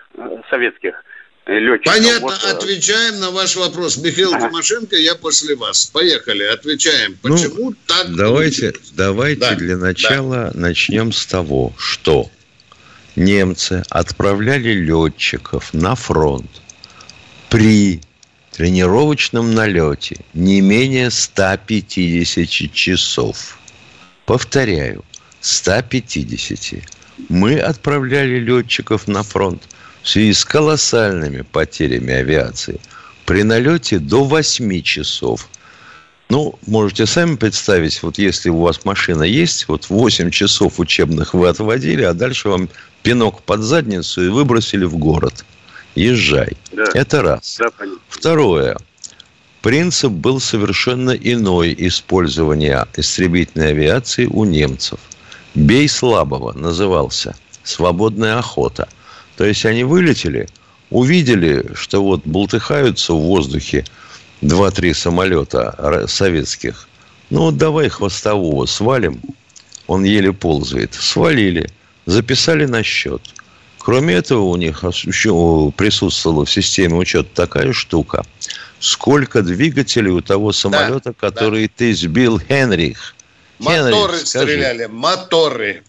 [0.49, 1.03] советских
[1.47, 1.93] летчиков.
[1.95, 3.97] Понятно, вот, отвечаем на ваш вопрос.
[3.97, 4.49] Михаил ага.
[4.49, 5.85] Тимошенко, я после вас.
[5.85, 7.17] Поехали, отвечаем.
[7.23, 8.15] Ну, Почему ну, так?
[8.15, 10.59] Давайте, давайте да, для начала да.
[10.59, 12.29] начнем с того, что
[13.15, 16.49] немцы отправляли летчиков на фронт
[17.49, 18.01] при
[18.61, 23.57] тренировочном налете не менее 150 часов.
[24.27, 25.03] Повторяю,
[25.39, 26.83] 150.
[27.29, 29.63] Мы отправляли летчиков на фронт
[30.03, 32.79] в связи с колоссальными потерями авиации
[33.25, 35.49] при налете до 8 часов.
[36.29, 41.47] Ну, можете сами представить, вот если у вас машина есть, вот 8 часов учебных вы
[41.47, 42.69] отводили, а дальше вам
[43.01, 45.45] пинок под задницу и выбросили в город.
[45.95, 46.57] Езжай.
[46.71, 46.85] Да.
[46.93, 47.57] Это раз.
[47.59, 47.69] Да,
[48.07, 48.77] Второе.
[49.61, 54.99] Принцип был совершенно иной использования истребительной авиации у немцев.
[55.53, 57.35] «Бей слабого» назывался.
[57.63, 58.87] «Свободная охота».
[59.37, 60.47] То есть они вылетели,
[60.89, 63.85] увидели, что вот бултыхаются в воздухе
[64.41, 66.87] два-три самолета советских.
[67.29, 69.21] Ну вот давай хвостового свалим.
[69.87, 70.93] Он еле ползает.
[70.93, 71.69] Свалили.
[72.05, 73.21] Записали на счет.
[73.83, 78.23] Кроме этого, у них еще присутствовала в системе учета такая штука.
[78.79, 81.73] Сколько двигателей у того самолета, да, который да.
[81.77, 83.15] ты сбил, Хенрих?
[83.59, 85.83] Моторы Хенрих, стреляли, моторы.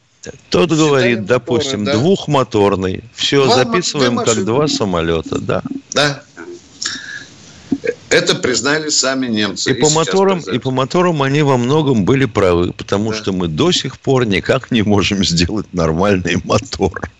[0.50, 1.94] Тот говорит, моторы, допустим, да?
[1.94, 3.05] двухмоторный.
[3.14, 5.62] Все, два, записываем как два самолета, да.
[5.92, 6.22] Да.
[8.09, 9.70] Это признали сами немцы.
[9.70, 13.16] И, и по моторам, и по моторам они во многом были правы, потому да.
[13.16, 17.11] что мы до сих пор никак не можем сделать нормальный мотор.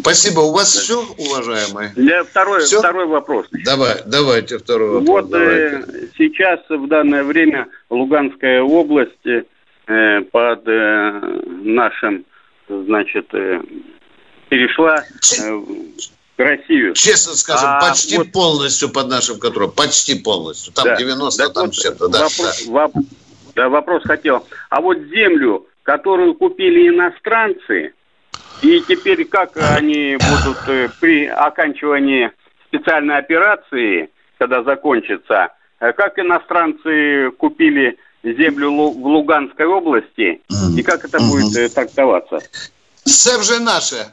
[0.00, 0.40] Спасибо.
[0.40, 1.92] У вас все, уважаемые?
[1.96, 2.78] Для второй, все?
[2.78, 3.46] второй вопрос.
[3.64, 5.24] Давай, давайте второй вопрос.
[5.24, 11.20] Вот э, сейчас в данное время Луганская область э, под э,
[11.62, 12.24] нашим,
[12.68, 13.60] значит, э,
[14.48, 15.60] перешла э,
[16.36, 16.94] Россию.
[16.94, 18.32] Честно скажем, а почти вот...
[18.32, 19.72] полностью под нашим контролем.
[19.72, 20.72] Почти полностью.
[20.72, 20.96] Там да.
[20.96, 22.08] 90, так там вот что-то.
[22.08, 22.72] Да, вопрос, да.
[22.72, 22.92] Воп...
[23.54, 24.46] да, вопрос хотел.
[24.68, 27.94] А вот землю, которую купили иностранцы,
[28.62, 32.30] и теперь как они будут э, при оканчивании
[32.66, 35.48] специальной операции, когда закончится,
[35.80, 40.40] э, как иностранцы купили землю в Луганской области,
[40.76, 42.38] и как это будет э, трактоваться?
[43.04, 44.06] Все же наше.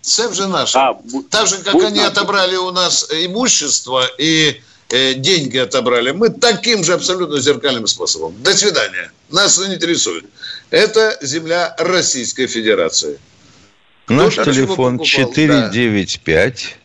[0.00, 0.78] Це вже наше.
[0.78, 0.94] А,
[1.30, 6.94] так же, как они отобрали у нас имущество и э, деньги отобрали, мы таким же
[6.94, 8.34] абсолютно зеркальным способом.
[8.42, 9.12] До свидания.
[9.30, 10.24] Нас не интересует.
[10.70, 13.18] Это земля Российской Федерации.
[14.08, 16.78] Наш Кто телефон 495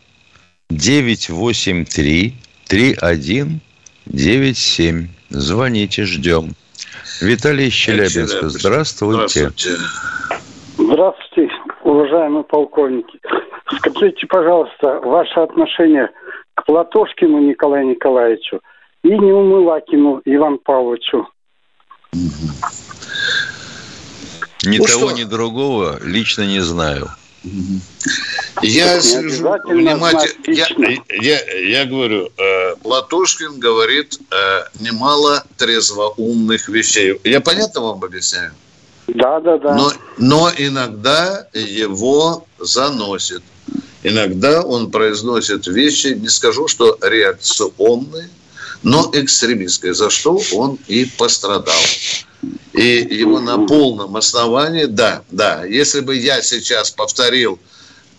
[0.70, 2.36] 983
[2.68, 5.08] 3197.
[5.30, 6.54] Звоните, ждем.
[7.22, 8.50] Виталий Челябинска.
[8.50, 9.50] Здравствуйте.
[9.50, 9.82] Здравствуйте.
[10.78, 11.50] Здравствуйте
[11.84, 13.20] уважаемые полковники.
[13.78, 16.10] Скажите, пожалуйста, ваше отношение
[16.56, 18.60] к Платошкину Николаю Николаевичу
[19.04, 21.28] и Неумывакину Иван Павловичу.
[24.68, 25.18] Ни ну того, что?
[25.18, 27.10] ни другого лично не знаю.
[28.62, 30.34] Я слежу внимательно.
[30.48, 30.68] Я,
[31.22, 37.20] я, я говорю, э, Платошкин говорит э, немало трезвоумных вещей.
[37.24, 38.52] Я понятно вам объясняю?
[39.08, 39.76] Да, да, да.
[39.76, 43.44] Но, но иногда его заносит.
[44.04, 48.30] Иногда он произносит вещи, не скажу, что реакционные,
[48.84, 51.76] но экстремистские, за что он и пострадал.
[52.78, 57.60] И его на полном основании, да, да, если бы я сейчас повторил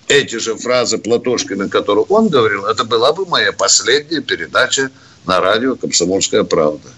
[0.09, 4.91] эти же фразы Платошкина, которые он говорил, это была бы моя последняя передача
[5.27, 6.89] на радио «Комсомольская правда».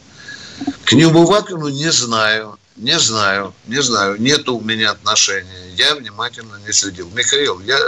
[0.87, 2.57] К Небувакину не знаю.
[2.77, 4.17] Не знаю, не знаю.
[4.19, 5.75] Нет у меня отношения.
[5.77, 7.11] Я внимательно не следил.
[7.15, 7.79] Михаил, я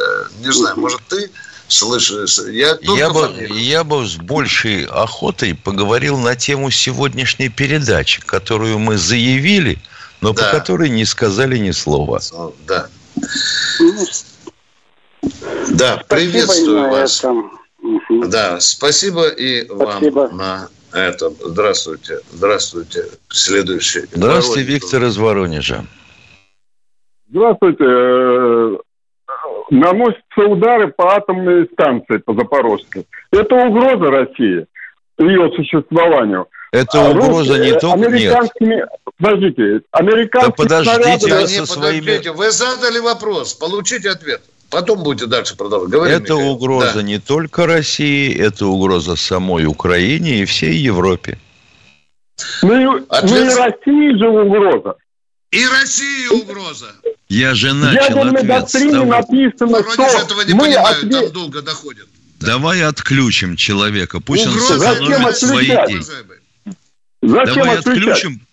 [0.40, 1.30] не знаю, может, ты
[1.72, 2.38] слышишь?
[2.50, 8.96] Я, я, бы, я бы с большей охотой поговорил на тему сегодняшней передачи, которую мы
[8.96, 9.78] заявили,
[10.20, 10.44] но да.
[10.44, 12.20] по которой не сказали ни слова.
[12.66, 12.88] Да.
[15.70, 17.24] Да, приветствую вас.
[18.28, 20.20] Да, спасибо и спасибо.
[20.20, 23.06] вам на это, здравствуйте, здравствуйте.
[23.28, 24.02] Следующий.
[24.12, 24.82] Здравствуйте, Воронеж.
[24.82, 25.86] Виктор из Воронежа.
[27.30, 27.84] Здравствуйте.
[29.72, 33.04] Наносятся удары по атомной станции по Запорожске.
[33.32, 34.66] Это угроза России,
[35.18, 36.46] ее существованию.
[36.72, 38.88] Это а угроза не только американскими, нет.
[39.18, 41.40] Подождите, американские да подождите снаряды...
[41.40, 42.28] вы со своими...
[42.28, 44.42] Вы задали вопрос, получите ответ.
[44.70, 45.90] Потом будете дальше продолжать.
[45.90, 46.52] Говори, это Михаил.
[46.52, 47.02] угроза да.
[47.02, 51.38] не только России, это угроза самой Украине и всей Европе.
[52.62, 53.30] Ну, и, Ответ...
[53.30, 54.96] ну и России же угроза.
[55.50, 56.92] И России угроза.
[57.32, 61.12] Я же начал Ядерной ответ доктрине написано, что этого не мы понимают, ответ...
[61.12, 62.06] там долго доходят.
[62.40, 64.74] Давай отключим человека, пусть угроза.
[64.74, 66.04] он сэкономит свои деньги.
[67.22, 68.02] Зачем Давай отключать?
[68.02, 68.46] отключим.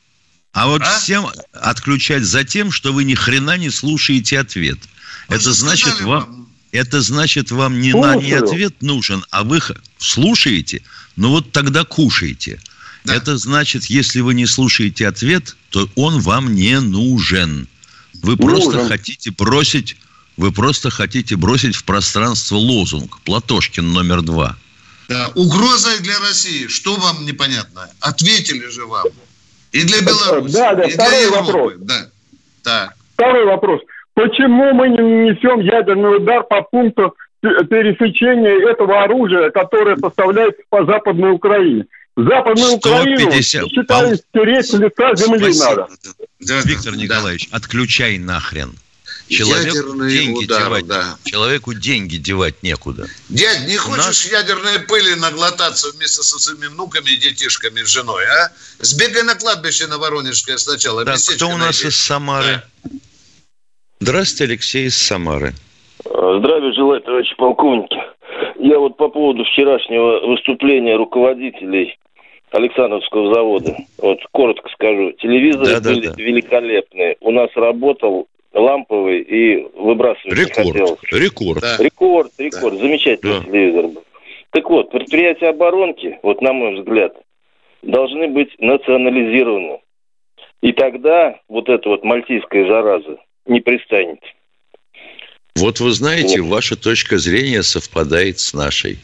[0.54, 0.98] А вот а?
[0.98, 4.80] всем отключать за тем, что вы ни хрена не слушаете ответ.
[5.28, 9.60] Это значит вам, это значит вам не, на, не ответ нужен, а вы
[9.98, 10.84] слушаете,
[11.18, 12.62] ну вот тогда кушайте.
[13.04, 13.14] Да.
[13.14, 17.68] Это значит, если вы не слушаете ответ, то он вам не нужен.
[18.22, 18.88] Вы просто Нужен.
[18.88, 19.98] хотите бросить,
[20.38, 24.56] вы просто хотите бросить в пространство лозунг Платошкин номер два.
[25.08, 26.68] Да, угроза для России.
[26.68, 27.90] Что вам непонятно?
[28.00, 29.08] Ответили же вам.
[29.72, 31.46] И для Беларуси, да, да, и для Европы.
[31.46, 31.74] Вопрос.
[31.80, 32.10] Да.
[32.64, 32.96] Так.
[33.14, 33.82] Второй вопрос.
[34.14, 41.32] Почему мы не несем ядерный удар по пункту пересечения этого оружия, которое поставляется по Западной
[41.32, 41.86] Украине?
[42.24, 43.64] Западную 150...
[43.64, 45.66] Украину считаю стереть лица земли Спасибо.
[45.70, 45.88] надо.
[46.40, 47.58] Да, Виктор да, Николаевич, да.
[47.58, 48.76] отключай нахрен.
[49.30, 51.16] Человеку Ядерный деньги удар, девать, да.
[51.24, 53.06] человеку деньги девать некуда.
[53.30, 54.32] Дядь, не хочешь нас...
[54.32, 58.52] ядерной пыли наглотаться вместе со своими внуками и детишками, с женой, а?
[58.80, 61.06] Сбегай на кладбище на Воронежское сначала.
[61.06, 61.90] Так, кто у нас найди.
[61.90, 62.64] из Самары?
[62.84, 62.90] Да.
[64.00, 65.54] Здравствуйте, Алексей из Самары.
[66.04, 67.98] Здравия желаю, товарищи полковники.
[68.60, 72.00] Я вот по поводу вчерашнего выступления руководителей
[72.52, 73.76] Александровского завода.
[73.98, 75.12] Вот коротко скажу.
[75.14, 76.14] Телевизоры да, были да.
[76.18, 77.18] великолепные.
[77.22, 81.00] У нас работал ламповый и выбрасывать рекорд, не хотелось.
[81.12, 81.62] Рекорд.
[81.62, 81.78] Да.
[81.80, 82.76] Рекорд, рекорд.
[82.76, 82.82] Да.
[82.82, 83.46] Замечательный да.
[83.46, 84.04] телевизор был.
[84.52, 87.14] Так вот, предприятия оборонки, вот на мой взгляд,
[87.84, 89.80] должны быть национализированы.
[90.62, 94.20] И тогда вот эта вот мальтийская зараза не пристанет.
[95.56, 96.56] Вот вы знаете, вот.
[96.56, 98.98] ваша точка зрения совпадает с нашей.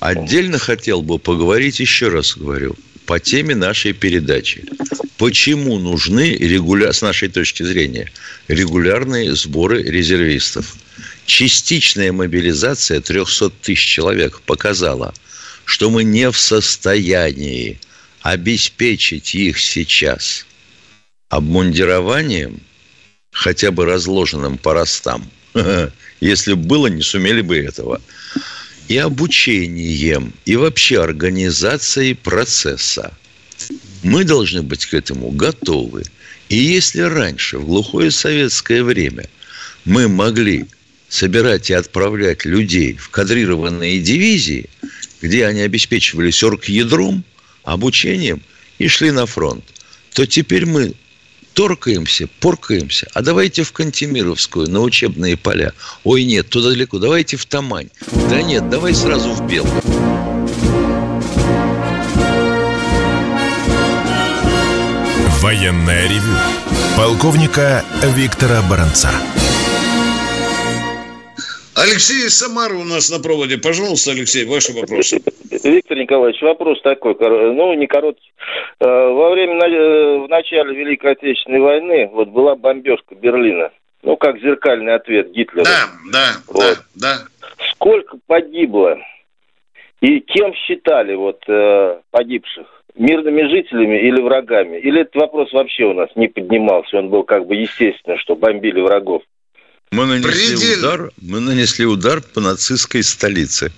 [0.00, 2.76] Отдельно хотел бы поговорить, еще раз говорю,
[3.06, 4.64] по теме нашей передачи.
[5.16, 6.92] Почему нужны, регуля...
[6.92, 8.10] с нашей точки зрения,
[8.46, 10.76] регулярные сборы резервистов?
[11.26, 15.12] Частичная мобилизация 300 тысяч человек показала,
[15.64, 17.80] что мы не в состоянии
[18.22, 20.46] обеспечить их сейчас
[21.28, 22.60] обмундированием,
[23.32, 25.30] хотя бы разложенным по ростам.
[26.20, 28.00] Если бы было, не сумели бы этого
[28.88, 33.16] и обучением, и вообще организацией процесса.
[34.02, 36.04] Мы должны быть к этому готовы.
[36.48, 39.28] И если раньше, в глухое советское время,
[39.84, 40.66] мы могли
[41.08, 44.68] собирать и отправлять людей в кадрированные дивизии,
[45.20, 47.24] где они обеспечивались оргядром,
[47.64, 48.40] обучением
[48.78, 49.64] и шли на фронт,
[50.14, 50.94] то теперь мы
[51.58, 55.72] торкаемся, поркаемся, а давайте в Кантемировскую, на учебные поля.
[56.04, 57.88] Ой, нет, туда далеко, давайте в Тамань.
[58.30, 59.82] Да нет, давай сразу в Белую.
[65.40, 66.36] Военная ревю.
[66.96, 69.10] Полковника Виктора Баранца.
[71.80, 73.56] Алексей Самара у нас на проводе.
[73.56, 75.20] Пожалуйста, Алексей, ваши вопросы.
[75.62, 78.32] Виктор Николаевич, вопрос такой, ну, не короткий.
[78.80, 83.70] Э, во время, э, в начале Великой Отечественной войны вот была бомбежка Берлина.
[84.02, 85.64] Ну, как зеркальный ответ Гитлера.
[85.64, 86.82] Да, да, вот.
[86.94, 87.46] да, да.
[87.72, 88.98] Сколько погибло
[90.00, 92.66] и кем считали вот э, погибших?
[92.96, 94.78] Мирными жителями или врагами?
[94.78, 96.98] Или этот вопрос вообще у нас не поднимался?
[96.98, 99.22] Он был как бы естественно, что бомбили врагов.
[99.90, 100.78] Мы нанесли, Предельно.
[100.78, 103.72] удар, мы нанесли удар по нацистской столице.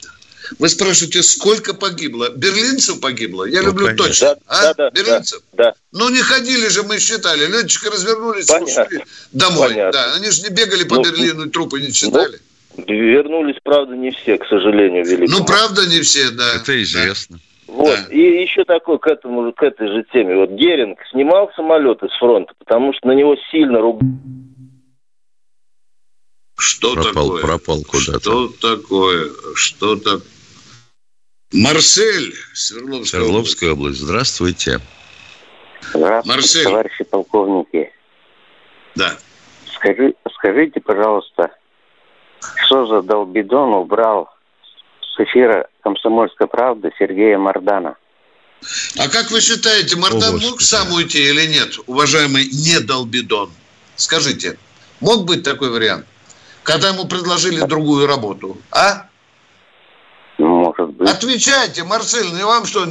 [0.58, 2.30] Вы спрашиваете, сколько погибло?
[2.34, 3.44] Берлинцев погибло?
[3.44, 4.06] Я ну, люблю конечно.
[4.06, 4.26] точно.
[4.34, 4.74] Да, а?
[4.74, 5.42] да, Берлинцев?
[5.52, 7.46] Да, Ну, не ходили же, мы считали.
[7.46, 8.84] Летчики развернулись Понятно.
[8.84, 9.68] ушли домой.
[9.68, 9.92] Понятно.
[9.92, 12.40] Да, они же не бегали по ну, Берлину и трупы не читали.
[12.76, 15.38] Ну, вернулись, правда, не все, к сожалению, великому.
[15.38, 16.56] Ну, правда, не все, да.
[16.56, 17.38] Это известно.
[17.68, 17.74] Да.
[17.74, 17.96] Вот.
[18.08, 18.12] Да.
[18.12, 20.34] И еще такой к этому, к этой же теме.
[20.34, 24.10] Вот Геринг снимал самолеты с фронта, потому что на него сильно ругали
[26.60, 27.42] что пропал, такое?
[27.42, 28.20] Пропал куда-то.
[28.20, 29.30] Что такое?
[29.54, 30.20] Что так?
[31.52, 34.00] Марсель, Свердловская, Свердловская область.
[34.00, 34.00] область.
[34.00, 34.80] Здравствуйте.
[35.92, 36.64] Здравствуйте, Марсель.
[36.64, 37.92] товарищи полковники.
[38.94, 39.16] Да.
[39.74, 41.50] Скажи, скажите, пожалуйста,
[42.64, 44.28] что за долбидон убрал
[45.00, 47.96] с эфира «Комсомольской правды» Сергея Мардана?
[48.98, 53.50] А как вы считаете, Мардан О, мог сам уйти или нет, уважаемый недолбидон?
[53.96, 54.58] Скажите,
[55.00, 56.06] мог быть такой вариант?
[56.70, 58.56] Когда ему предложили другую работу?
[58.70, 59.06] А?
[60.38, 61.10] Может быть.
[61.10, 62.86] Отвечайте, Марсель, не вам что,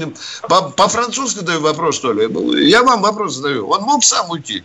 [0.76, 2.28] по-французски даю вопрос, что ли?
[2.68, 3.70] Я вам вопрос задаю.
[3.70, 4.63] Он мог сам уйти?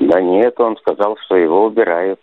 [0.00, 2.20] Да нет, он сказал, что его убирают.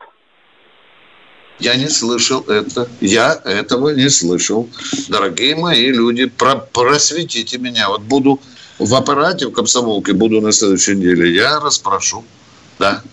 [1.59, 2.87] Я не слышал это.
[2.99, 4.67] Я этого не слышал.
[5.07, 7.89] Дорогие мои люди, про просветите меня.
[7.89, 8.39] Вот буду
[8.79, 11.31] в аппарате, в комсомолке, буду на следующей неделе.
[11.35, 12.23] Я расспрошу.
[12.79, 13.03] Да.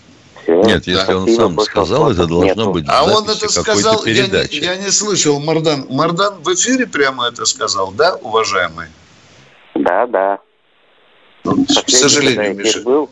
[0.49, 1.17] Нет, если да.
[1.17, 2.71] он сам сказал, это должно Нету.
[2.71, 5.85] быть А он это сказал, я не, я не слышал, Мардан.
[5.89, 8.87] Мардан в эфире прямо это сказал, да, уважаемый?
[9.75, 10.39] Да, да.
[11.43, 12.81] Ну, к сожалению, Миша.
[12.81, 13.09] Был.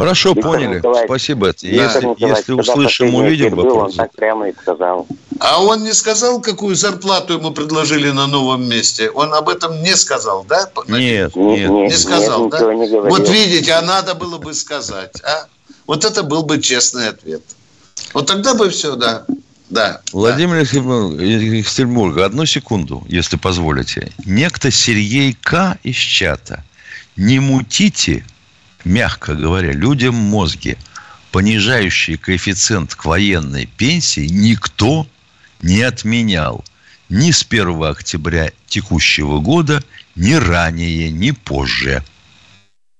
[0.00, 0.76] Хорошо, Виктор поняли.
[0.76, 1.46] Николаевич, Спасибо.
[1.46, 1.68] Да.
[1.68, 3.92] Если, если услышим, увидим был, вопрос.
[3.92, 5.06] Он так прямо и сказал.
[5.38, 9.10] А он не сказал, какую зарплату ему предложили на новом месте?
[9.10, 10.70] Он об этом не сказал, да?
[10.88, 11.70] Нет, нет.
[11.70, 12.74] Не сказал, нет, да?
[12.74, 15.46] Не вот видите, а надо было бы сказать, а?
[15.86, 17.42] Вот это был бы честный ответ.
[18.14, 19.24] Вот тогда бы все, да.
[19.70, 20.00] Да.
[20.12, 21.24] Владимир да.
[21.24, 24.12] Екатеринбург, одну секунду, если позволите.
[24.24, 25.78] Некто Сергей К.
[25.82, 26.64] из чата.
[27.16, 28.24] Не мутите
[28.84, 30.76] мягко говоря, людям мозги,
[31.32, 35.06] понижающий коэффициент к военной пенсии никто
[35.62, 36.64] не отменял
[37.08, 39.82] ни с 1 октября текущего года,
[40.14, 42.04] ни ранее, ни позже.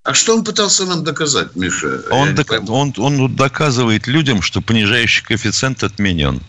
[0.02, 2.02] А что он пытался нам доказать, Миша?
[2.10, 2.50] Он, док...
[2.68, 6.42] он, он доказывает людям, что понижающий коэффициент отменен.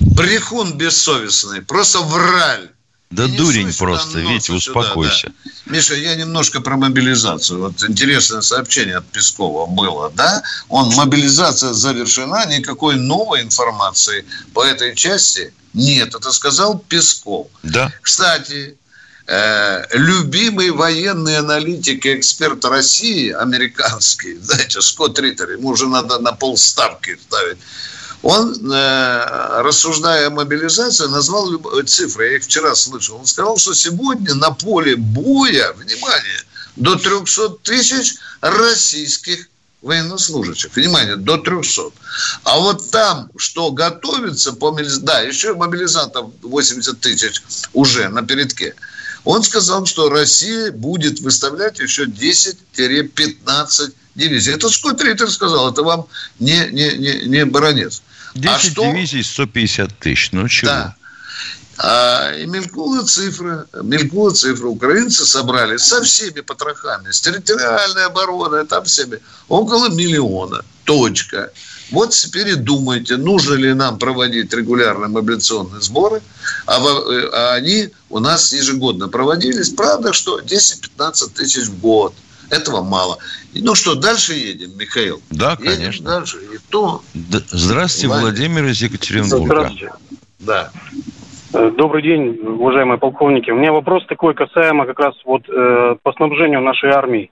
[0.00, 2.70] Брехун бессовестный, просто враль.
[3.10, 5.32] Да я дурень просто, Витя, успокойся.
[5.44, 5.72] да.
[5.72, 7.60] Миша, я немножко про мобилизацию.
[7.60, 10.42] Вот интересное сообщение от Пескова было, да?
[10.68, 16.14] Он, мобилизация завершена, никакой новой информации по этой части нет.
[16.14, 17.48] Это сказал Песков.
[17.62, 17.90] Да.
[18.02, 18.76] Кстати,
[19.26, 26.32] э, любимый военный аналитик и эксперт России, американский, знаете, Скотт Риттер, ему уже надо на
[26.32, 27.58] полставки ставить,
[28.22, 32.30] он, э, рассуждая о мобилизации, назвал цифры.
[32.30, 33.16] Я их вчера слышал.
[33.16, 36.42] Он сказал, что сегодня на поле боя, внимание,
[36.76, 39.48] до 300 тысяч российских
[39.82, 40.74] военнослужащих.
[40.74, 41.90] Внимание, до 300.
[42.42, 47.42] А вот там, что готовится по мобилизации, да, еще мобилизантов 80 тысяч
[47.72, 48.74] уже на передке.
[49.24, 54.54] Он сказал, что Россия будет выставлять еще 10-15 дивизий.
[54.54, 56.06] Это Скотт Риттер сказал, это вам
[56.38, 58.02] не, не, не, не баронец.
[58.38, 58.84] 10 а что...
[58.84, 60.30] дивизий 150 тысяч.
[60.32, 60.70] Ну чего?
[60.70, 60.94] Да.
[61.80, 64.66] А, и мелькнула цифра, мелькнула цифра.
[64.66, 70.64] Украинцы собрали со всеми потрохами, с территориальной обороной, там всеми, около миллиона.
[70.84, 71.52] Точка.
[71.90, 76.20] Вот теперь и думайте, нужно ли нам проводить регулярные мобилизационные сборы,
[76.66, 79.70] а, а они у нас ежегодно проводились.
[79.70, 82.14] Правда, что 10-15 тысяч в год–
[82.50, 83.18] этого мало.
[83.54, 85.20] Ну что, дальше едем, Михаил?
[85.30, 86.04] Да, едем конечно.
[86.04, 86.38] Дальше.
[86.38, 87.02] И то...
[87.14, 89.44] Здравствуйте, Владимир из Екатеринбурга.
[89.44, 89.92] Здравствуйте.
[90.40, 90.70] Да.
[91.54, 93.50] Э, добрый день, уважаемые полковники.
[93.50, 97.30] У меня вопрос такой касаемо как раз вот э, по снабжению нашей армии.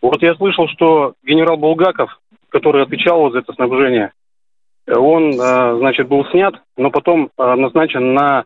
[0.00, 4.12] Вот я слышал, что генерал Булгаков, который отвечал за это снабжение,
[4.86, 8.44] он, э, значит, был снят, но потом э, назначен на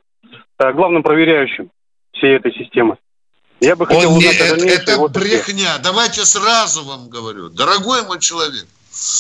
[0.59, 1.71] э, главным проверяющим
[2.13, 2.97] всей этой системы.
[3.63, 5.77] Я бы хотел Он не, это, это вот брехня.
[5.77, 5.85] Это.
[5.85, 8.67] Давайте сразу вам говорю, дорогой мой человек.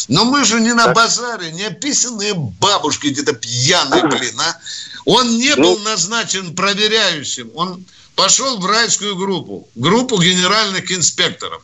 [0.08, 0.96] Но мы же не на так.
[0.96, 4.56] базаре, не описанные бабушки где-то пьяные, блин, а.
[5.04, 7.52] Он не ну, был назначен проверяющим.
[7.54, 7.84] Он
[8.16, 11.62] пошел в райскую группу, группу генеральных инспекторов.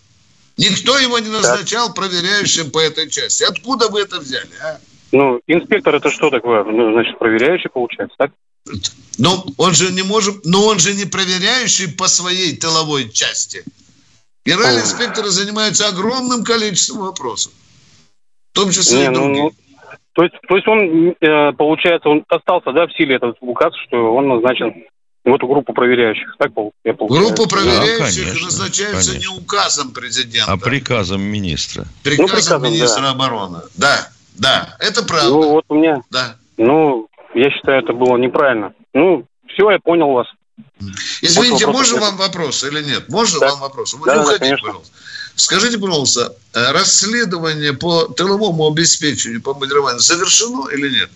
[0.57, 1.97] Никто его не назначал так.
[1.97, 3.43] проверяющим по этой части.
[3.43, 4.79] Откуда вы это взяли, а?
[5.11, 6.63] Ну, инспектор это что такое?
[6.63, 8.31] Ну, значит, проверяющий получается, так?
[9.19, 13.65] Но он же не может, но он же не проверяющий по своей тыловой части.
[14.47, 17.53] Генеральные инспекторы занимаются огромным количеством вопросов.
[18.53, 19.43] В том числе не, и ну, другие.
[19.43, 19.53] Ну,
[20.15, 24.15] то есть, то есть он, э, получается, он остался, да, в силе этот указ, что
[24.15, 24.73] он назначен
[25.25, 26.37] в эту группу проверяющих.
[26.39, 26.53] Так
[26.85, 29.31] я Группа проверяющих да, конечно, назначается конечно.
[29.31, 30.53] не указом президента.
[30.53, 31.85] А приказом министра.
[32.03, 33.11] Приказом, ну, приказом министра да.
[33.11, 33.59] обороны.
[33.77, 35.29] Да, да, это правда.
[35.29, 36.03] Ну, вот у меня...
[36.11, 36.37] Да.
[36.57, 38.75] Ну, я считаю, это было неправильно.
[38.95, 40.27] Ну, все, я понял вас.
[41.23, 43.09] Извините, можно вам вопрос или нет?
[43.09, 43.51] Можно да.
[43.51, 43.95] вам вопрос?
[43.95, 44.67] Вы да, не уходите, конечно.
[44.67, 44.97] пожалуйста.
[45.35, 51.11] Скажите, пожалуйста, э, расследование по тыловому обеспечению, по модернизации завершено или нет?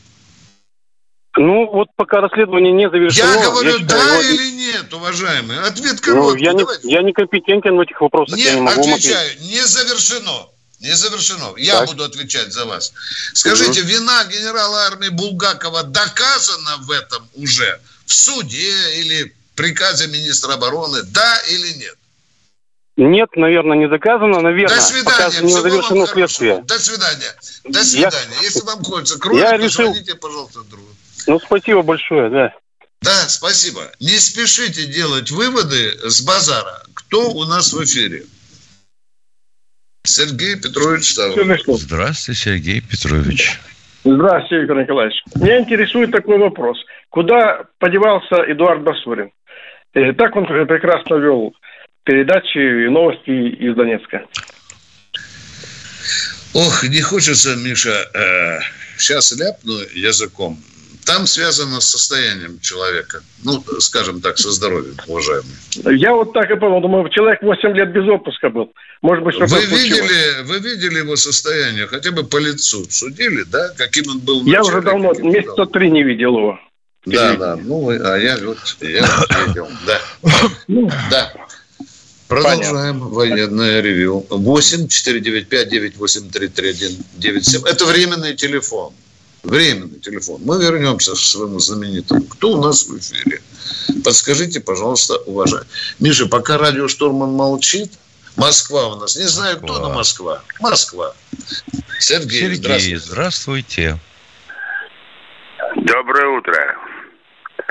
[1.36, 3.32] Ну, вот пока расследование не завершено...
[3.32, 4.22] Я говорю, я считаю, да его...
[4.22, 5.58] или нет, уважаемый?
[5.60, 6.44] Ответ короткий.
[6.44, 8.36] Ну, я, не, я не компетентен в этих вопросах.
[8.36, 10.46] Не, я не могу отвечаю, не завершено.
[10.82, 11.54] Не завершено.
[11.56, 11.88] Я так.
[11.88, 12.92] буду отвечать за вас.
[13.34, 13.88] Скажите, угу.
[13.88, 17.80] вина генерала армии Булгакова доказана в этом уже?
[18.04, 21.02] В суде или приказе министра обороны?
[21.04, 21.96] Да или нет?
[22.96, 24.40] Нет, наверное, не доказано.
[24.40, 25.40] Наверное, До свидания.
[25.40, 26.62] не завершено следствие.
[26.62, 27.32] До свидания.
[27.64, 28.34] До свидания.
[28.40, 28.42] Я...
[28.42, 29.94] Если вам хочется кровь, я решил...
[30.20, 30.88] пожалуйста, другу.
[31.28, 32.52] Ну, спасибо большое, да.
[33.02, 33.88] Да, спасибо.
[34.00, 36.82] Не спешите делать выводы с базара.
[36.94, 38.26] Кто у нас в эфире?
[40.04, 41.58] Сергей Петрович Ставров.
[41.66, 43.58] Здравствуйте, Сергей Петрович.
[44.04, 45.22] Здравствуйте, Виктор Николаевич.
[45.36, 46.76] Меня интересует такой вопрос.
[47.08, 49.30] Куда подевался Эдуард Басурин?
[49.94, 51.54] И так он прекрасно вел
[52.04, 54.24] передачи и новости из Донецка.
[56.54, 58.58] Ох, не хочется, Миша, э,
[58.98, 60.58] сейчас ляпну языком
[61.04, 63.22] там связано с состоянием человека.
[63.44, 65.98] Ну, скажем так, со здоровьем, уважаемый.
[65.98, 66.80] Я вот так и понял.
[66.80, 68.72] Думаю, человек 8 лет без отпуска был.
[69.00, 71.86] Может быть, что-то вы видели, вы видели его состояние?
[71.86, 73.70] Хотя бы по лицу судили, да?
[73.76, 74.44] Каким он был?
[74.44, 76.58] Я уже давно, месяца три не видел его.
[77.04, 77.56] Да, да.
[77.56, 79.06] Ну, а я вот я
[79.46, 79.68] видел.
[79.86, 80.00] Да.
[81.10, 81.32] Да.
[82.28, 83.08] Продолжаем Понятно.
[83.08, 84.24] военное ревю.
[84.30, 87.62] 8 495 983 97.
[87.66, 88.94] Это временный телефон.
[89.42, 90.40] Временный телефон.
[90.44, 92.22] Мы вернемся к своему знаменитому.
[92.24, 93.42] Кто у нас в эфире?
[94.04, 95.66] Подскажите, пожалуйста, уважаемый.
[95.98, 97.92] Миша, пока радиоштурман молчит,
[98.36, 99.16] Москва у нас.
[99.16, 99.76] Не знаю, Москва.
[99.76, 100.42] кто, но Москва.
[100.60, 101.14] Москва.
[101.98, 102.98] Сергей, Сергей здравствуйте.
[102.98, 103.98] здравствуйте.
[105.76, 106.76] Доброе утро.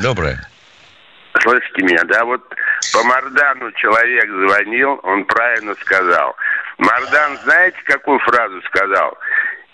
[0.02, 0.48] Доброе.
[1.42, 2.26] Слышите меня, да?
[2.26, 2.42] Вот
[2.94, 6.36] по Мардану человек звонил, он правильно сказал.
[6.78, 9.18] Мардан, знаете, какую фразу сказал?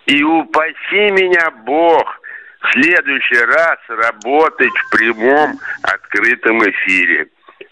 [0.08, 2.22] И упаси меня Бог
[2.62, 7.28] в следующий раз работать в прямом открытом эфире.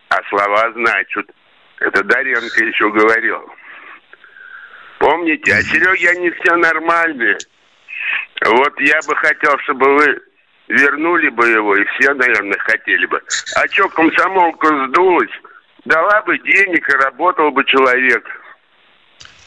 [0.09, 1.29] А слова значат.
[1.79, 3.49] Это Даренко еще говорил.
[4.99, 5.53] Помните?
[5.53, 7.37] А Серега, они все нормальные.
[8.45, 10.21] Вот я бы хотел, чтобы вы
[10.67, 13.21] вернули бы его, и все, наверное, хотели бы.
[13.55, 15.31] А что, комсомолка сдулась?
[15.85, 18.27] Дала бы денег, и работал бы человек.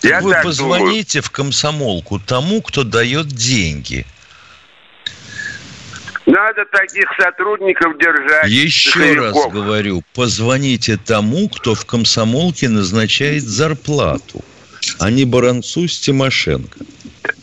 [0.03, 1.25] Я Вы позвоните думаю.
[1.25, 4.07] в комсомолку тому, кто дает деньги.
[6.27, 8.49] Надо таких сотрудников держать.
[8.51, 14.45] Еще раз говорю, позвоните тому, кто в комсомолке назначает зарплату,
[14.99, 16.79] а не Баранцу с Тимошенко.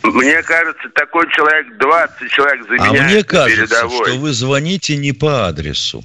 [0.04, 4.06] Мне кажется, такой человек, 20 человек заменяет А мне кажется, передовой.
[4.08, 6.04] что вы звоните не по адресу.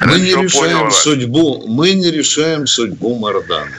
[0.00, 0.90] Мы не решаем понял.
[0.90, 3.70] судьбу, мы не решаем судьбу Мардана.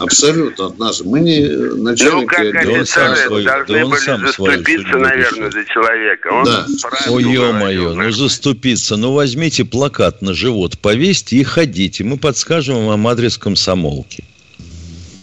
[0.00, 1.02] Абсолютно от нас.
[1.02, 2.14] Мы не начальники.
[2.14, 6.28] Ну, как офицеры да должны да были сам заступиться, наверное, за человека.
[6.32, 6.66] Он да.
[7.08, 8.96] Ой, ё-моё, ну заступиться.
[8.96, 12.02] Ну, возьмите плакат на живот, повесьте и ходите.
[12.04, 14.24] Мы подскажем вам адрес комсомолки.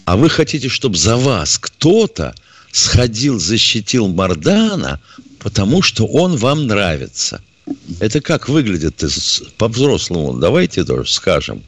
[0.04, 2.34] А вы хотите, чтобы за вас кто-то
[2.72, 5.00] сходил, защитил Мардана,
[5.40, 7.42] потому что он вам нравится.
[8.00, 9.02] Это как выглядит
[9.58, 10.38] по-взрослому?
[10.38, 11.62] Давайте тоже скажем.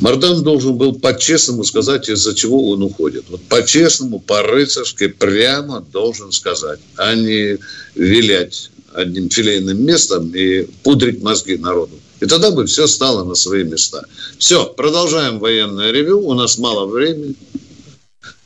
[0.00, 3.24] Мардан должен был по-честному сказать, из-за чего он уходит.
[3.28, 7.58] Вот по-честному, по-рыцарски, прямо должен сказать, а не
[7.94, 11.98] вилять одним филейным местом и пудрить мозги народу.
[12.20, 14.02] И тогда бы все стало на свои места.
[14.38, 16.20] Все, продолжаем военное ревю.
[16.20, 17.34] У нас мало времени.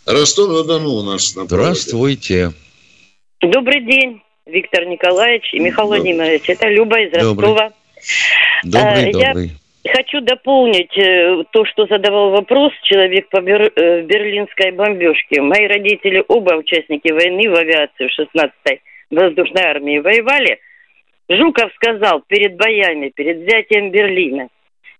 [0.06, 2.52] Ростов-на-Дону у нас на Здравствуйте.
[3.40, 6.00] Добрый день, Виктор Николаевич и Михаил Добрый.
[6.00, 6.42] Владимирович.
[6.48, 7.72] Это Люба из Ростова.
[8.64, 9.46] Добрый, а, добрый.
[9.46, 13.72] Я хочу дополнить э, то, что задавал вопрос человек по бер...
[13.74, 15.40] Э, берлинской бомбежке.
[15.40, 20.60] Мои родители оба участники войны в авиации в 16-й воздушной армии воевали.
[21.28, 24.48] Жуков сказал перед боями, перед взятием Берлина,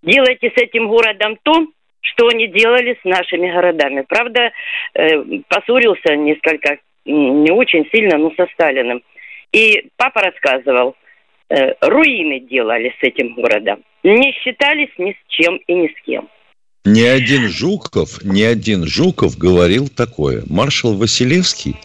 [0.03, 1.66] делайте с этим городом то,
[2.03, 4.05] что они делали с нашими городами.
[4.09, 4.53] Правда,
[4.95, 9.03] э, поссорился несколько, не очень сильно, но со Сталиным.
[9.53, 10.95] И папа рассказывал,
[11.81, 13.83] руины делали с этим городом.
[14.03, 16.28] Не считались ни с чем и ни с кем.
[16.84, 20.42] Ни один Жуков, ни один Жуков говорил такое.
[20.46, 21.76] Маршал Василевский,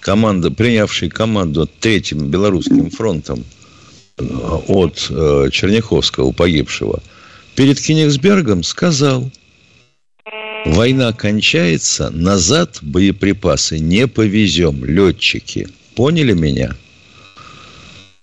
[0.00, 3.44] команда, принявший команду Третьим Белорусским фронтом
[4.18, 4.22] э,
[4.68, 7.02] от э, Черняховского, погибшего,
[7.56, 9.30] перед Кенигсбергом сказал–
[10.66, 15.68] Война кончается, назад боеприпасы не повезем, летчики.
[15.94, 16.76] Поняли меня?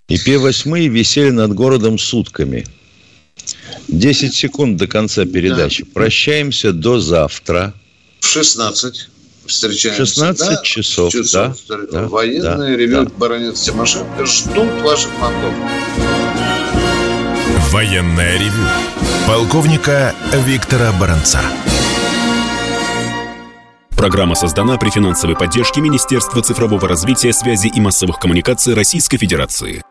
[0.09, 2.65] И П-8 висели над городом сутками.
[3.87, 5.83] 10 секунд до конца передачи.
[5.83, 5.89] Да.
[5.93, 7.73] Прощаемся до завтра.
[8.19, 9.09] В 16
[9.45, 10.05] встречаемся.
[10.05, 10.61] 16 да?
[10.63, 11.77] часов, часов, да.
[11.91, 13.11] да Военные да, ревю да.
[13.17, 15.53] баронец Тимошенко ждут ваших звонков.
[17.71, 18.67] Военное ревю
[19.27, 20.15] полковника
[20.45, 21.41] Виктора Баранца.
[23.95, 29.81] Программа создана при финансовой поддержке Министерства цифрового развития, связи и массовых коммуникаций Российской Федерации.